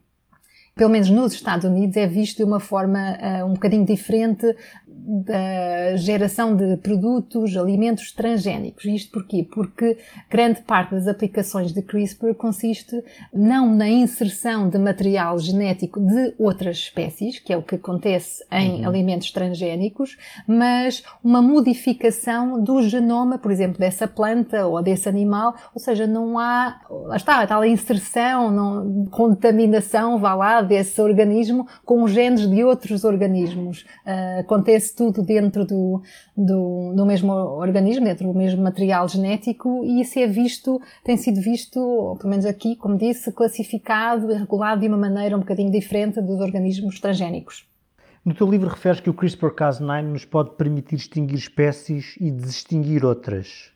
pelo 0.76 0.90
menos 0.90 1.10
nos 1.10 1.34
Estados 1.34 1.66
Unidos, 1.66 1.98
é 1.98 2.08
visto 2.08 2.38
de 2.38 2.44
uma 2.44 2.60
forma 2.60 3.18
uh, 3.18 3.46
um 3.46 3.54
bocadinho 3.54 3.86
diferente 3.86 4.56
da 5.04 5.96
geração 5.96 6.56
de 6.56 6.78
produtos, 6.78 7.58
alimentos 7.58 8.12
transgénicos. 8.12 8.86
Isto 8.86 9.12
porquê? 9.12 9.48
Porque 9.52 9.98
grande 10.30 10.62
parte 10.62 10.92
das 10.92 11.08
aplicações 11.08 11.74
de 11.74 11.82
CRISPR 11.82 12.34
consiste 12.36 13.04
não 13.34 13.74
na 13.76 13.90
inserção 13.90 14.70
de 14.70 14.78
material 14.78 15.40
genético 15.40 16.00
de 16.00 16.36
outras 16.38 16.78
espécies, 16.78 17.40
que 17.40 17.52
é 17.52 17.58
o 17.58 17.64
que 17.64 17.76
acontece 17.76 18.44
em 18.52 18.82
uhum. 18.82 18.88
alimentos 18.88 19.32
transgénicos, 19.32 20.18
mas 20.48 21.04
uma 21.24 21.42
modificação 21.42 22.62
do 22.64 22.82
genoma, 22.84 23.38
por 23.38 23.52
exemplo, 23.52 23.80
dessa 23.80 24.08
planta 24.08 24.68
ou 24.68 24.82
desse 24.82 25.10
animal, 25.10 25.56
ou 25.74 25.82
seja, 25.82 26.06
não 26.06 26.38
há, 26.38 26.80
lá 26.90 27.16
está, 27.16 27.42
a 27.42 27.48
tal 27.48 27.66
inserção, 27.66 28.52
não, 28.52 29.06
contaminação, 29.08 30.20
vá 30.20 30.36
lá, 30.36 30.61
desse 30.62 31.02
organismo 31.02 31.68
com 31.86 32.08
genes 32.08 32.48
de 32.48 32.64
outros 32.64 33.04
organismos. 33.04 33.82
Uh, 34.06 34.40
acontece 34.42 34.96
tudo 34.96 35.22
dentro 35.22 35.66
do, 35.66 36.02
do, 36.36 36.94
do 36.96 37.06
mesmo 37.06 37.32
organismo, 37.32 38.06
dentro 38.06 38.28
do 38.28 38.38
mesmo 38.38 38.62
material 38.62 39.08
genético, 39.08 39.84
e 39.84 40.02
isso 40.02 40.20
é 40.20 40.28
visto, 40.28 40.82
tem 41.04 41.18
sido 41.18 41.42
visto, 41.42 42.16
pelo 42.20 42.30
menos 42.30 42.46
aqui, 42.46 42.76
como 42.76 42.98
disse, 42.98 43.32
classificado 43.32 44.32
e 44.32 44.36
regulado 44.36 44.82
de 44.82 44.88
uma 44.88 44.98
maneira 44.98 45.36
um 45.36 45.40
bocadinho 45.40 45.72
diferente 45.72 46.22
dos 46.22 46.40
organismos 46.40 47.00
transgénicos. 47.00 47.66
No 48.24 48.36
teu 48.36 48.48
livro 48.48 48.70
referes 48.70 49.00
que 49.00 49.10
o 49.10 49.16
CRISPR-Cas9 49.16 50.04
nos 50.04 50.26
pode 50.26 50.52
permitir 50.52 50.96
distinguir 50.96 51.38
espécies 51.38 52.16
e 52.20 52.30
desextinguir 52.30 53.04
outras. 53.04 53.72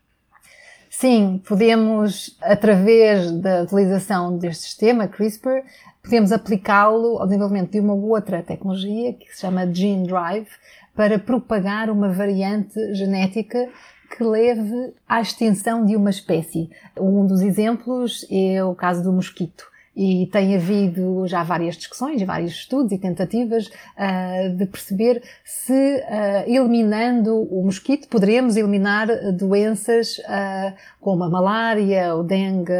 Sim, 0.97 1.41
podemos, 1.45 2.37
através 2.41 3.29
da 3.29 3.63
utilização 3.63 4.37
deste 4.37 4.63
sistema 4.63 5.09
CRISPR, 5.09 5.61
podemos 6.01 6.31
aplicá-lo 6.31 7.19
ao 7.19 7.27
desenvolvimento 7.27 7.71
de 7.71 7.81
uma 7.81 7.93
outra 7.93 8.41
tecnologia 8.41 9.11
que 9.11 9.29
se 9.29 9.41
chama 9.41 9.67
Gene 9.73 10.07
Drive 10.07 10.47
para 10.95 11.19
propagar 11.19 11.89
uma 11.89 12.07
variante 12.07 12.93
genética 12.93 13.67
que 14.09 14.23
leve 14.23 14.93
à 15.05 15.19
extinção 15.19 15.85
de 15.85 15.97
uma 15.97 16.09
espécie. 16.09 16.69
Um 16.97 17.27
dos 17.27 17.41
exemplos 17.41 18.25
é 18.31 18.63
o 18.63 18.73
caso 18.73 19.03
do 19.03 19.11
mosquito. 19.11 19.69
E 19.95 20.27
tem 20.27 20.55
havido 20.55 21.25
já 21.25 21.41
várias 21.41 21.77
discussões, 21.77 22.21
vários 22.21 22.51
estudos 22.51 22.91
e 22.91 22.97
tentativas 22.97 23.67
uh, 23.67 24.53
de 24.53 24.65
perceber 24.65 25.23
se, 25.43 25.71
uh, 25.71 26.49
eliminando 26.49 27.33
o 27.33 27.63
mosquito, 27.63 28.09
poderemos 28.09 28.57
eliminar 28.57 29.07
doenças 29.31 30.17
uh, 30.17 30.75
como 30.99 31.23
a 31.23 31.29
malária, 31.29 32.13
o 32.15 32.23
dengue 32.23 32.73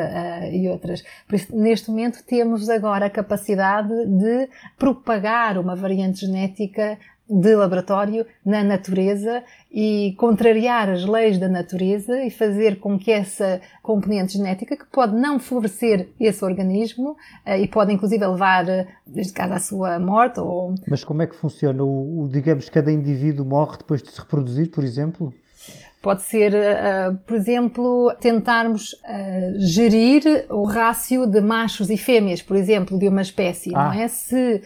e 0.52 0.68
outras. 0.68 1.04
Por 1.28 1.36
isso, 1.36 1.56
neste 1.56 1.90
momento, 1.90 2.24
temos 2.26 2.70
agora 2.70 3.06
a 3.06 3.10
capacidade 3.10 3.94
de 4.08 4.50
propagar 4.78 5.58
uma 5.58 5.76
variante 5.76 6.26
genética 6.26 6.98
de 7.30 7.56
laboratório 7.56 8.26
na 8.46 8.64
natureza 8.64 9.44
e 9.72 10.14
contrariar 10.18 10.90
as 10.90 11.06
leis 11.06 11.40
da 11.40 11.50
natureza 11.50 12.24
e 12.24 12.30
fazer 12.30 12.80
com 12.80 13.00
que 13.00 13.12
essa 13.12 13.60
componente 13.82 14.34
genética, 14.34 14.78
que 14.78 14.86
pode 14.86 15.16
não 15.16 15.40
favorecer 15.40 16.10
esse 16.20 16.46
organismo 16.46 17.18
eh, 17.46 17.62
e 17.62 17.68
pode 17.68 17.92
inclusive 17.92 18.26
levar, 18.26 18.70
eh, 18.70 18.88
caso, 19.34 19.54
à 19.54 19.60
sua 19.60 20.00
morte. 20.00 20.40
Ou... 20.40 20.76
Mas 20.88 21.04
como 21.04 21.24
é 21.24 21.28
que 21.28 21.36
funciona? 21.36 21.84
O, 21.84 22.22
o, 22.22 22.30
digamos, 22.30 22.70
cada 22.70 22.92
indivíduo 22.92 23.46
morre 23.46 23.78
depois 23.80 24.04
de 24.04 24.12
se 24.12 24.20
reproduzir, 24.20 24.70
por 24.70 24.84
exemplo? 24.84 25.34
Pode 26.06 26.22
ser, 26.22 26.54
uh, 26.54 27.18
por 27.26 27.36
exemplo, 27.36 28.14
tentarmos 28.22 28.94
uh, 28.94 29.60
gerir 29.60 30.46
o 30.52 30.64
rácio 30.64 31.26
de 31.26 31.42
machos 31.42 31.90
e 31.90 31.98
fêmeas, 31.98 32.44
por 32.44 32.56
exemplo, 32.56 33.00
de 33.00 33.08
uma 33.08 33.24
espécie, 33.24 33.72
ah. 33.74 33.86
não 33.86 33.94
é? 33.94 34.08
Se 34.08 34.62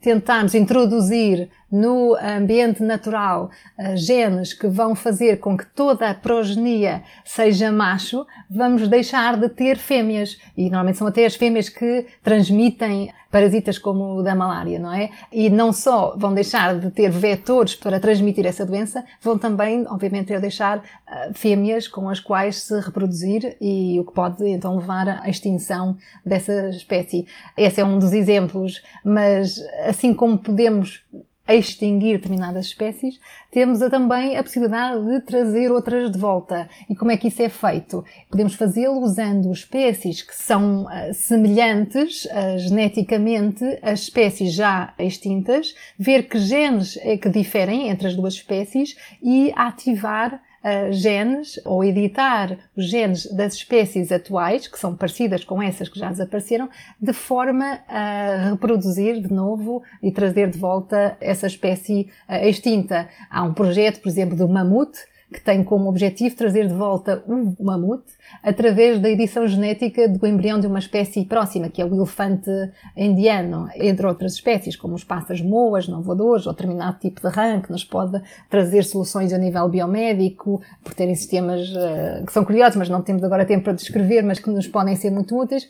tentarmos 0.00 0.54
introduzir 0.54 1.50
no 1.70 2.14
ambiente 2.16 2.82
natural 2.82 3.50
uh, 3.78 3.96
genes 3.96 4.52
que 4.52 4.68
vão 4.68 4.94
fazer 4.94 5.38
com 5.38 5.56
que 5.56 5.66
toda 5.66 6.10
a 6.10 6.14
progenia 6.14 7.02
seja 7.24 7.72
macho, 7.72 8.26
vamos 8.50 8.86
deixar 8.88 9.38
de 9.38 9.48
ter 9.48 9.78
fêmeas. 9.78 10.38
E 10.56 10.64
normalmente 10.64 10.98
são 10.98 11.06
até 11.06 11.24
as 11.24 11.34
fêmeas 11.34 11.70
que 11.70 12.06
transmitem 12.22 13.10
parasitas 13.30 13.78
como 13.78 14.18
o 14.18 14.22
da 14.22 14.34
malária, 14.34 14.78
não 14.78 14.92
é? 14.92 15.08
E 15.32 15.48
não 15.48 15.72
só 15.72 16.14
vão 16.18 16.34
deixar 16.34 16.78
de 16.78 16.90
ter 16.90 17.10
vetores 17.10 17.74
para 17.74 17.98
transmitir 17.98 18.44
essa 18.44 18.66
doença, 18.66 19.02
vão 19.22 19.38
também, 19.38 19.86
obviamente, 19.88 20.26
ter 20.26 20.34
de 20.34 20.42
deixar 20.42 20.78
uh, 20.78 21.32
fêmeas 21.32 21.88
com 21.88 22.10
as 22.10 22.20
quais 22.20 22.60
se 22.60 22.78
reproduzir 22.78 23.56
e 23.58 23.98
o 23.98 24.04
que 24.04 24.12
pode 24.12 24.46
então 24.46 24.76
levar 24.76 25.08
à 25.08 25.30
extinção 25.30 25.96
dessa 26.26 26.68
espécie. 26.68 27.26
Esse 27.56 27.80
é 27.80 27.84
um 27.84 27.98
dos 27.98 28.12
exemplos, 28.12 28.82
mas 29.02 29.56
assim 29.86 30.14
como 30.14 30.38
podemos 30.38 31.04
extinguir 31.48 32.18
determinadas 32.18 32.66
espécies, 32.66 33.18
temos 33.50 33.80
também 33.90 34.36
a 34.36 34.42
possibilidade 34.42 35.04
de 35.04 35.20
trazer 35.20 35.72
outras 35.72 36.10
de 36.10 36.18
volta. 36.18 36.68
E 36.88 36.94
como 36.94 37.10
é 37.10 37.16
que 37.16 37.28
isso 37.28 37.42
é 37.42 37.48
feito? 37.48 38.04
Podemos 38.30 38.54
fazê-lo 38.54 39.00
usando 39.00 39.52
espécies 39.52 40.22
que 40.22 40.34
são 40.34 40.84
uh, 40.84 41.12
semelhantes 41.12 42.26
uh, 42.26 42.58
geneticamente 42.58 43.64
às 43.82 44.02
espécies 44.02 44.54
já 44.54 44.94
extintas, 44.98 45.74
ver 45.98 46.28
que 46.28 46.38
genes 46.38 46.96
é 47.02 47.16
que 47.16 47.28
diferem 47.28 47.88
entre 47.88 48.06
as 48.06 48.14
duas 48.14 48.34
espécies 48.34 48.96
e 49.20 49.52
ativar 49.56 50.40
uh, 50.64 50.92
genes 50.92 51.60
ou 51.64 51.84
editar 51.84 52.56
os 52.76 52.86
genes 52.86 53.26
das 53.34 53.54
espécies 53.54 54.10
atuais, 54.12 54.66
que 54.66 54.78
são 54.78 54.96
parecidas 54.96 55.44
com 55.44 55.62
essas 55.62 55.88
que 55.88 55.98
já 55.98 56.08
desapareceram, 56.08 56.68
de 57.00 57.12
forma 57.12 57.80
a 57.88 58.50
reproduzir 58.50 59.20
de 59.20 59.32
novo 59.32 59.82
e 60.02 60.10
trazer 60.10 60.50
de 60.50 60.58
volta 60.58 61.16
essa 61.20 61.46
espécie 61.46 62.08
uh, 62.28 62.46
extinta. 62.46 63.08
Há 63.30 63.42
um 63.42 63.54
projeto, 63.54 64.00
por 64.00 64.08
exemplo, 64.08 64.36
do 64.36 64.48
mamute, 64.48 64.98
que 65.32 65.40
tem 65.40 65.64
como 65.64 65.88
objetivo 65.88 66.36
trazer 66.36 66.68
de 66.68 66.74
volta 66.74 67.24
o 67.26 67.64
mamute 67.64 68.12
através 68.42 69.00
da 69.00 69.08
edição 69.08 69.46
genética 69.46 70.08
do 70.08 70.26
embrião 70.26 70.60
de 70.60 70.66
uma 70.66 70.78
espécie 70.78 71.24
próxima, 71.24 71.68
que 71.68 71.80
é 71.80 71.84
o 71.84 71.94
elefante 71.94 72.50
indiano, 72.96 73.68
entre 73.74 74.06
outras 74.06 74.34
espécies, 74.34 74.76
como 74.76 74.94
os 74.94 75.04
pássaros 75.04 75.42
moas, 75.42 75.88
não 75.88 76.02
voadores, 76.02 76.46
ou 76.46 76.52
determinado 76.52 76.98
tipo 76.98 77.20
de 77.20 77.28
rã, 77.28 77.60
que 77.60 77.70
nos 77.70 77.84
pode 77.84 78.20
trazer 78.50 78.84
soluções 78.84 79.32
a 79.32 79.38
nível 79.38 79.68
biomédico, 79.68 80.62
por 80.84 80.94
terem 80.94 81.14
sistemas 81.14 81.68
uh, 81.70 82.24
que 82.26 82.32
são 82.32 82.44
curiosos, 82.44 82.76
mas 82.76 82.88
não 82.88 83.02
temos 83.02 83.24
agora 83.24 83.44
tempo 83.44 83.64
para 83.64 83.72
descrever, 83.72 84.22
mas 84.22 84.38
que 84.38 84.50
nos 84.50 84.66
podem 84.66 84.94
ser 84.96 85.10
muito 85.10 85.36
úteis. 85.36 85.66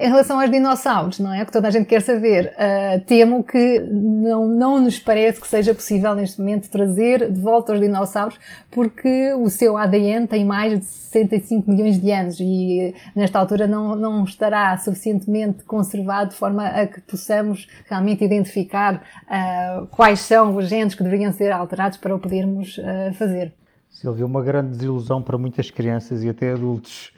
Em 0.00 0.08
relação 0.08 0.40
aos 0.40 0.50
dinossauros, 0.50 1.18
não 1.18 1.30
é? 1.30 1.44
Que 1.44 1.52
toda 1.52 1.68
a 1.68 1.70
gente 1.70 1.84
quer 1.84 2.00
saber. 2.00 2.54
Uh, 2.54 3.04
temo 3.04 3.44
que 3.44 3.80
não, 3.80 4.48
não 4.48 4.80
nos 4.80 4.98
parece 4.98 5.38
que 5.38 5.46
seja 5.46 5.74
possível 5.74 6.14
neste 6.14 6.40
momento 6.40 6.70
trazer 6.70 7.30
de 7.30 7.38
volta 7.38 7.74
os 7.74 7.80
dinossauros, 7.80 8.38
porque 8.70 9.34
o 9.34 9.50
seu 9.50 9.76
ADN 9.76 10.26
tem 10.26 10.42
mais 10.42 10.80
de 10.80 10.86
65 10.86 11.70
milhões 11.70 12.00
de 12.00 12.10
anos 12.10 12.40
e 12.40 12.94
nesta 13.14 13.38
altura 13.38 13.66
não, 13.66 13.94
não 13.94 14.24
estará 14.24 14.74
suficientemente 14.78 15.64
conservado 15.64 16.30
de 16.30 16.36
forma 16.36 16.66
a 16.66 16.86
que 16.86 17.02
possamos 17.02 17.68
realmente 17.86 18.24
identificar 18.24 19.02
uh, 19.26 19.86
quais 19.88 20.20
são 20.20 20.56
os 20.56 20.66
genes 20.66 20.94
que 20.94 21.02
deveriam 21.02 21.30
ser 21.30 21.52
alterados 21.52 21.98
para 21.98 22.14
o 22.14 22.18
podermos 22.18 22.78
uh, 22.78 23.12
fazer. 23.18 23.52
Silvia, 23.90 24.24
uma 24.24 24.42
grande 24.42 24.70
desilusão 24.70 25.20
para 25.20 25.36
muitas 25.36 25.70
crianças 25.70 26.24
e 26.24 26.28
até 26.30 26.52
adultos 26.52 27.12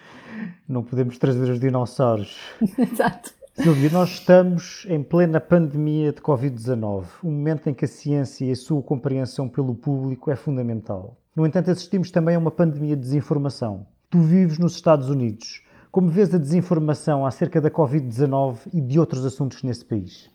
não 0.68 0.82
podemos 0.82 1.18
trazer 1.18 1.50
os 1.50 1.60
dinossauros. 1.60 2.36
Exato. 2.78 3.32
Silvia, 3.54 3.90
nós 3.90 4.10
estamos 4.10 4.86
em 4.88 5.02
plena 5.02 5.38
pandemia 5.38 6.10
de 6.10 6.22
Covid-19, 6.22 7.04
um 7.22 7.30
momento 7.30 7.68
em 7.68 7.74
que 7.74 7.84
a 7.84 7.88
ciência 7.88 8.46
e 8.46 8.50
a 8.50 8.56
sua 8.56 8.82
compreensão 8.82 9.46
pelo 9.46 9.74
público 9.74 10.30
é 10.30 10.36
fundamental. 10.36 11.18
No 11.36 11.46
entanto, 11.46 11.70
assistimos 11.70 12.10
também 12.10 12.34
a 12.34 12.38
uma 12.38 12.50
pandemia 12.50 12.96
de 12.96 13.02
desinformação. 13.02 13.86
Tu 14.08 14.18
vives 14.18 14.58
nos 14.58 14.74
Estados 14.74 15.10
Unidos. 15.10 15.62
Como 15.90 16.08
vês 16.08 16.34
a 16.34 16.38
desinformação 16.38 17.26
acerca 17.26 17.60
da 17.60 17.70
Covid-19 17.70 18.60
e 18.72 18.80
de 18.80 18.98
outros 18.98 19.26
assuntos 19.26 19.62
nesse 19.62 19.84
país? 19.84 20.30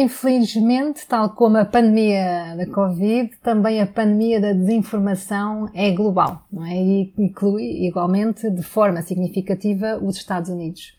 Infelizmente, 0.00 1.04
tal 1.08 1.30
como 1.30 1.56
a 1.56 1.64
pandemia 1.64 2.54
da 2.56 2.66
Covid, 2.72 3.36
também 3.42 3.80
a 3.80 3.86
pandemia 3.86 4.40
da 4.40 4.52
desinformação 4.52 5.68
é 5.74 5.90
global, 5.90 6.46
não 6.52 6.64
é? 6.64 6.76
E 6.76 7.12
inclui 7.18 7.84
igualmente, 7.84 8.48
de 8.48 8.62
forma 8.62 9.02
significativa, 9.02 9.98
os 10.00 10.16
Estados 10.16 10.50
Unidos. 10.50 10.96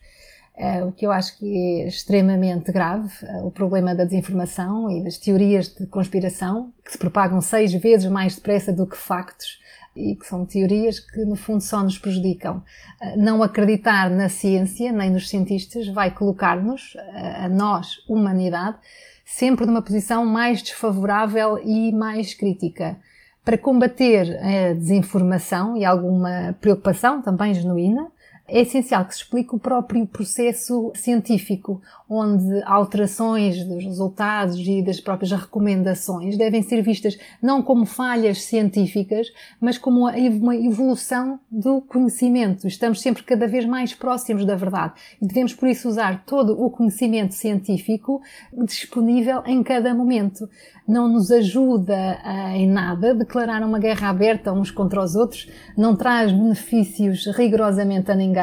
Uh, 0.60 0.88
o 0.88 0.92
que 0.92 1.06
eu 1.06 1.10
acho 1.10 1.38
que 1.38 1.80
é 1.80 1.88
extremamente 1.88 2.70
grave, 2.70 3.08
uh, 3.24 3.46
o 3.46 3.50
problema 3.50 3.94
da 3.94 4.04
desinformação 4.04 4.90
e 4.90 5.02
das 5.02 5.16
teorias 5.16 5.68
de 5.68 5.86
conspiração, 5.86 6.70
que 6.84 6.92
se 6.92 6.98
propagam 6.98 7.40
seis 7.40 7.72
vezes 7.72 8.10
mais 8.10 8.34
depressa 8.34 8.70
do 8.70 8.86
que 8.86 8.96
factos, 8.96 9.58
e 9.94 10.14
que 10.14 10.26
são 10.26 10.46
teorias 10.46 11.00
que 11.00 11.24
no 11.24 11.36
fundo 11.36 11.62
só 11.62 11.82
nos 11.82 11.98
prejudicam. 11.98 12.62
Eh, 13.00 13.16
não 13.16 13.42
acreditar 13.42 14.08
na 14.10 14.28
ciência 14.28 14.92
nem 14.92 15.10
nos 15.10 15.28
cientistas 15.28 15.88
vai 15.88 16.10
colocar-nos, 16.10 16.96
eh, 16.96 17.44
a 17.44 17.48
nós, 17.48 17.96
humanidade, 18.08 18.76
sempre 19.24 19.66
numa 19.66 19.82
posição 19.82 20.24
mais 20.24 20.62
desfavorável 20.62 21.58
e 21.64 21.92
mais 21.92 22.34
crítica. 22.34 22.96
Para 23.44 23.58
combater 23.58 24.38
a 24.38 24.74
desinformação 24.74 25.76
e 25.76 25.84
alguma 25.84 26.54
preocupação 26.60 27.22
também 27.22 27.54
genuína, 27.54 28.08
é 28.50 28.62
essencial 28.62 29.04
que 29.04 29.14
se 29.14 29.22
explique 29.22 29.54
o 29.54 29.58
próprio 29.58 30.04
processo 30.06 30.90
científico, 30.94 31.80
onde 32.08 32.60
alterações 32.64 33.64
dos 33.64 33.84
resultados 33.84 34.58
e 34.58 34.82
das 34.82 34.98
próprias 34.98 35.30
recomendações 35.30 36.36
devem 36.36 36.60
ser 36.60 36.82
vistas 36.82 37.16
não 37.40 37.62
como 37.62 37.86
falhas 37.86 38.42
científicas, 38.42 39.28
mas 39.60 39.78
como 39.78 40.08
uma 40.08 40.56
evolução 40.56 41.38
do 41.48 41.80
conhecimento. 41.80 42.66
Estamos 42.66 43.00
sempre 43.00 43.22
cada 43.22 43.46
vez 43.46 43.64
mais 43.64 43.94
próximos 43.94 44.44
da 44.44 44.56
verdade 44.56 44.94
e 45.22 45.26
devemos, 45.26 45.54
por 45.54 45.68
isso, 45.68 45.88
usar 45.88 46.24
todo 46.24 46.60
o 46.60 46.70
conhecimento 46.70 47.34
científico 47.34 48.20
disponível 48.64 49.42
em 49.46 49.62
cada 49.62 49.94
momento. 49.94 50.48
Não 50.88 51.06
nos 51.06 51.30
ajuda 51.30 52.18
em 52.54 52.68
nada 52.68 53.14
declarar 53.14 53.62
uma 53.62 53.78
guerra 53.78 54.08
aberta 54.08 54.52
uns 54.52 54.72
contra 54.72 55.00
os 55.00 55.14
outros, 55.14 55.48
não 55.76 55.94
traz 55.94 56.32
benefícios 56.32 57.26
rigorosamente 57.26 58.10
a 58.10 58.14
ninguém. 58.16 58.39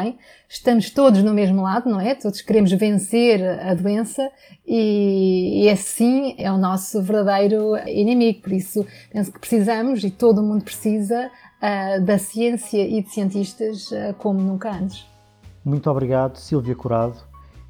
Estamos 0.50 0.90
todos 0.90 1.24
no 1.24 1.34
mesmo 1.34 1.62
lado, 1.62 1.90
não 1.90 2.00
é? 2.00 2.16
Todos 2.16 2.42
queremos 2.42 2.72
vencer 2.72 3.44
a 3.44 3.74
doença 3.74 4.30
e, 4.66 5.64
e 5.64 5.70
assim 5.70 6.36
é 6.38 6.52
o 6.52 6.58
nosso 6.58 7.02
verdadeiro 7.02 7.78
inimigo. 7.88 8.42
Por 8.42 8.54
isso, 8.54 8.86
penso 9.12 9.32
que 9.32 9.40
precisamos 9.40 10.04
e 10.04 10.12
todo 10.12 10.44
mundo 10.44 10.64
precisa 10.64 11.30
uh, 11.30 12.04
da 12.04 12.18
ciência 12.18 12.86
e 12.86 13.02
de 13.02 13.10
cientistas 13.10 13.92
uh, 13.92 14.14
como 14.18 14.40
nunca 14.40 14.72
antes. 14.72 15.06
Muito 15.64 15.90
obrigado, 15.90 16.38
Silvia 16.38 16.76
Curado, 16.76 17.18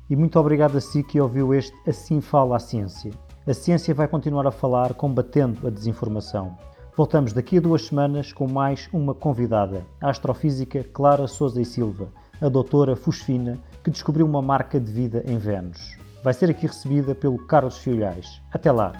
e 0.10 0.16
muito 0.16 0.40
obrigado 0.40 0.78
a 0.78 0.82
si 0.82 1.04
que 1.04 1.20
ouviu 1.20 1.54
este 1.54 1.76
Assim 1.90 2.22
Fala 2.22 2.58
a 2.58 2.60
Ciência. 2.60 3.12
A 3.48 3.54
ciência 3.54 3.94
vai 3.94 4.08
continuar 4.08 4.46
a 4.46 4.52
falar 4.52 4.94
combatendo 4.94 5.68
a 5.68 5.70
desinformação. 5.70 6.58
Voltamos 6.98 7.32
daqui 7.32 7.60
a 7.60 7.62
duas 7.62 7.86
semanas 7.86 8.34
com 8.34 8.48
mais 8.48 8.90
uma 8.92 9.14
convidada, 9.14 9.86
a 10.02 10.10
astrofísica 10.10 10.84
Clara 10.84 11.28
Souza 11.28 11.62
e 11.62 11.66
Silva, 11.66 12.12
a 12.42 12.50
doutora 12.50 12.96
Fosfina, 12.96 13.60
que 13.84 13.92
descobriu 13.92 14.26
uma 14.26 14.42
marca 14.42 14.80
de 14.80 14.92
vida 14.92 15.24
em 15.28 15.38
Vênus. 15.38 15.96
Vai 16.24 16.34
ser 16.34 16.50
aqui 16.50 16.66
recebida 16.66 17.14
pelo 17.14 17.38
Carlos 17.46 17.78
Filhais. 17.78 18.42
Até 18.52 18.72
lá! 18.72 18.94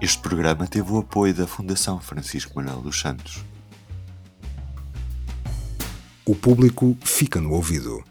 Este 0.00 0.22
programa 0.22 0.66
teve 0.66 0.90
o 0.90 1.00
apoio 1.00 1.34
da 1.34 1.46
Fundação 1.46 2.00
Francisco 2.00 2.56
Manuel 2.56 2.80
dos 2.80 2.98
Santos. 2.98 3.44
O 6.24 6.34
público 6.34 6.96
fica 7.02 7.42
no 7.42 7.52
ouvido. 7.52 8.02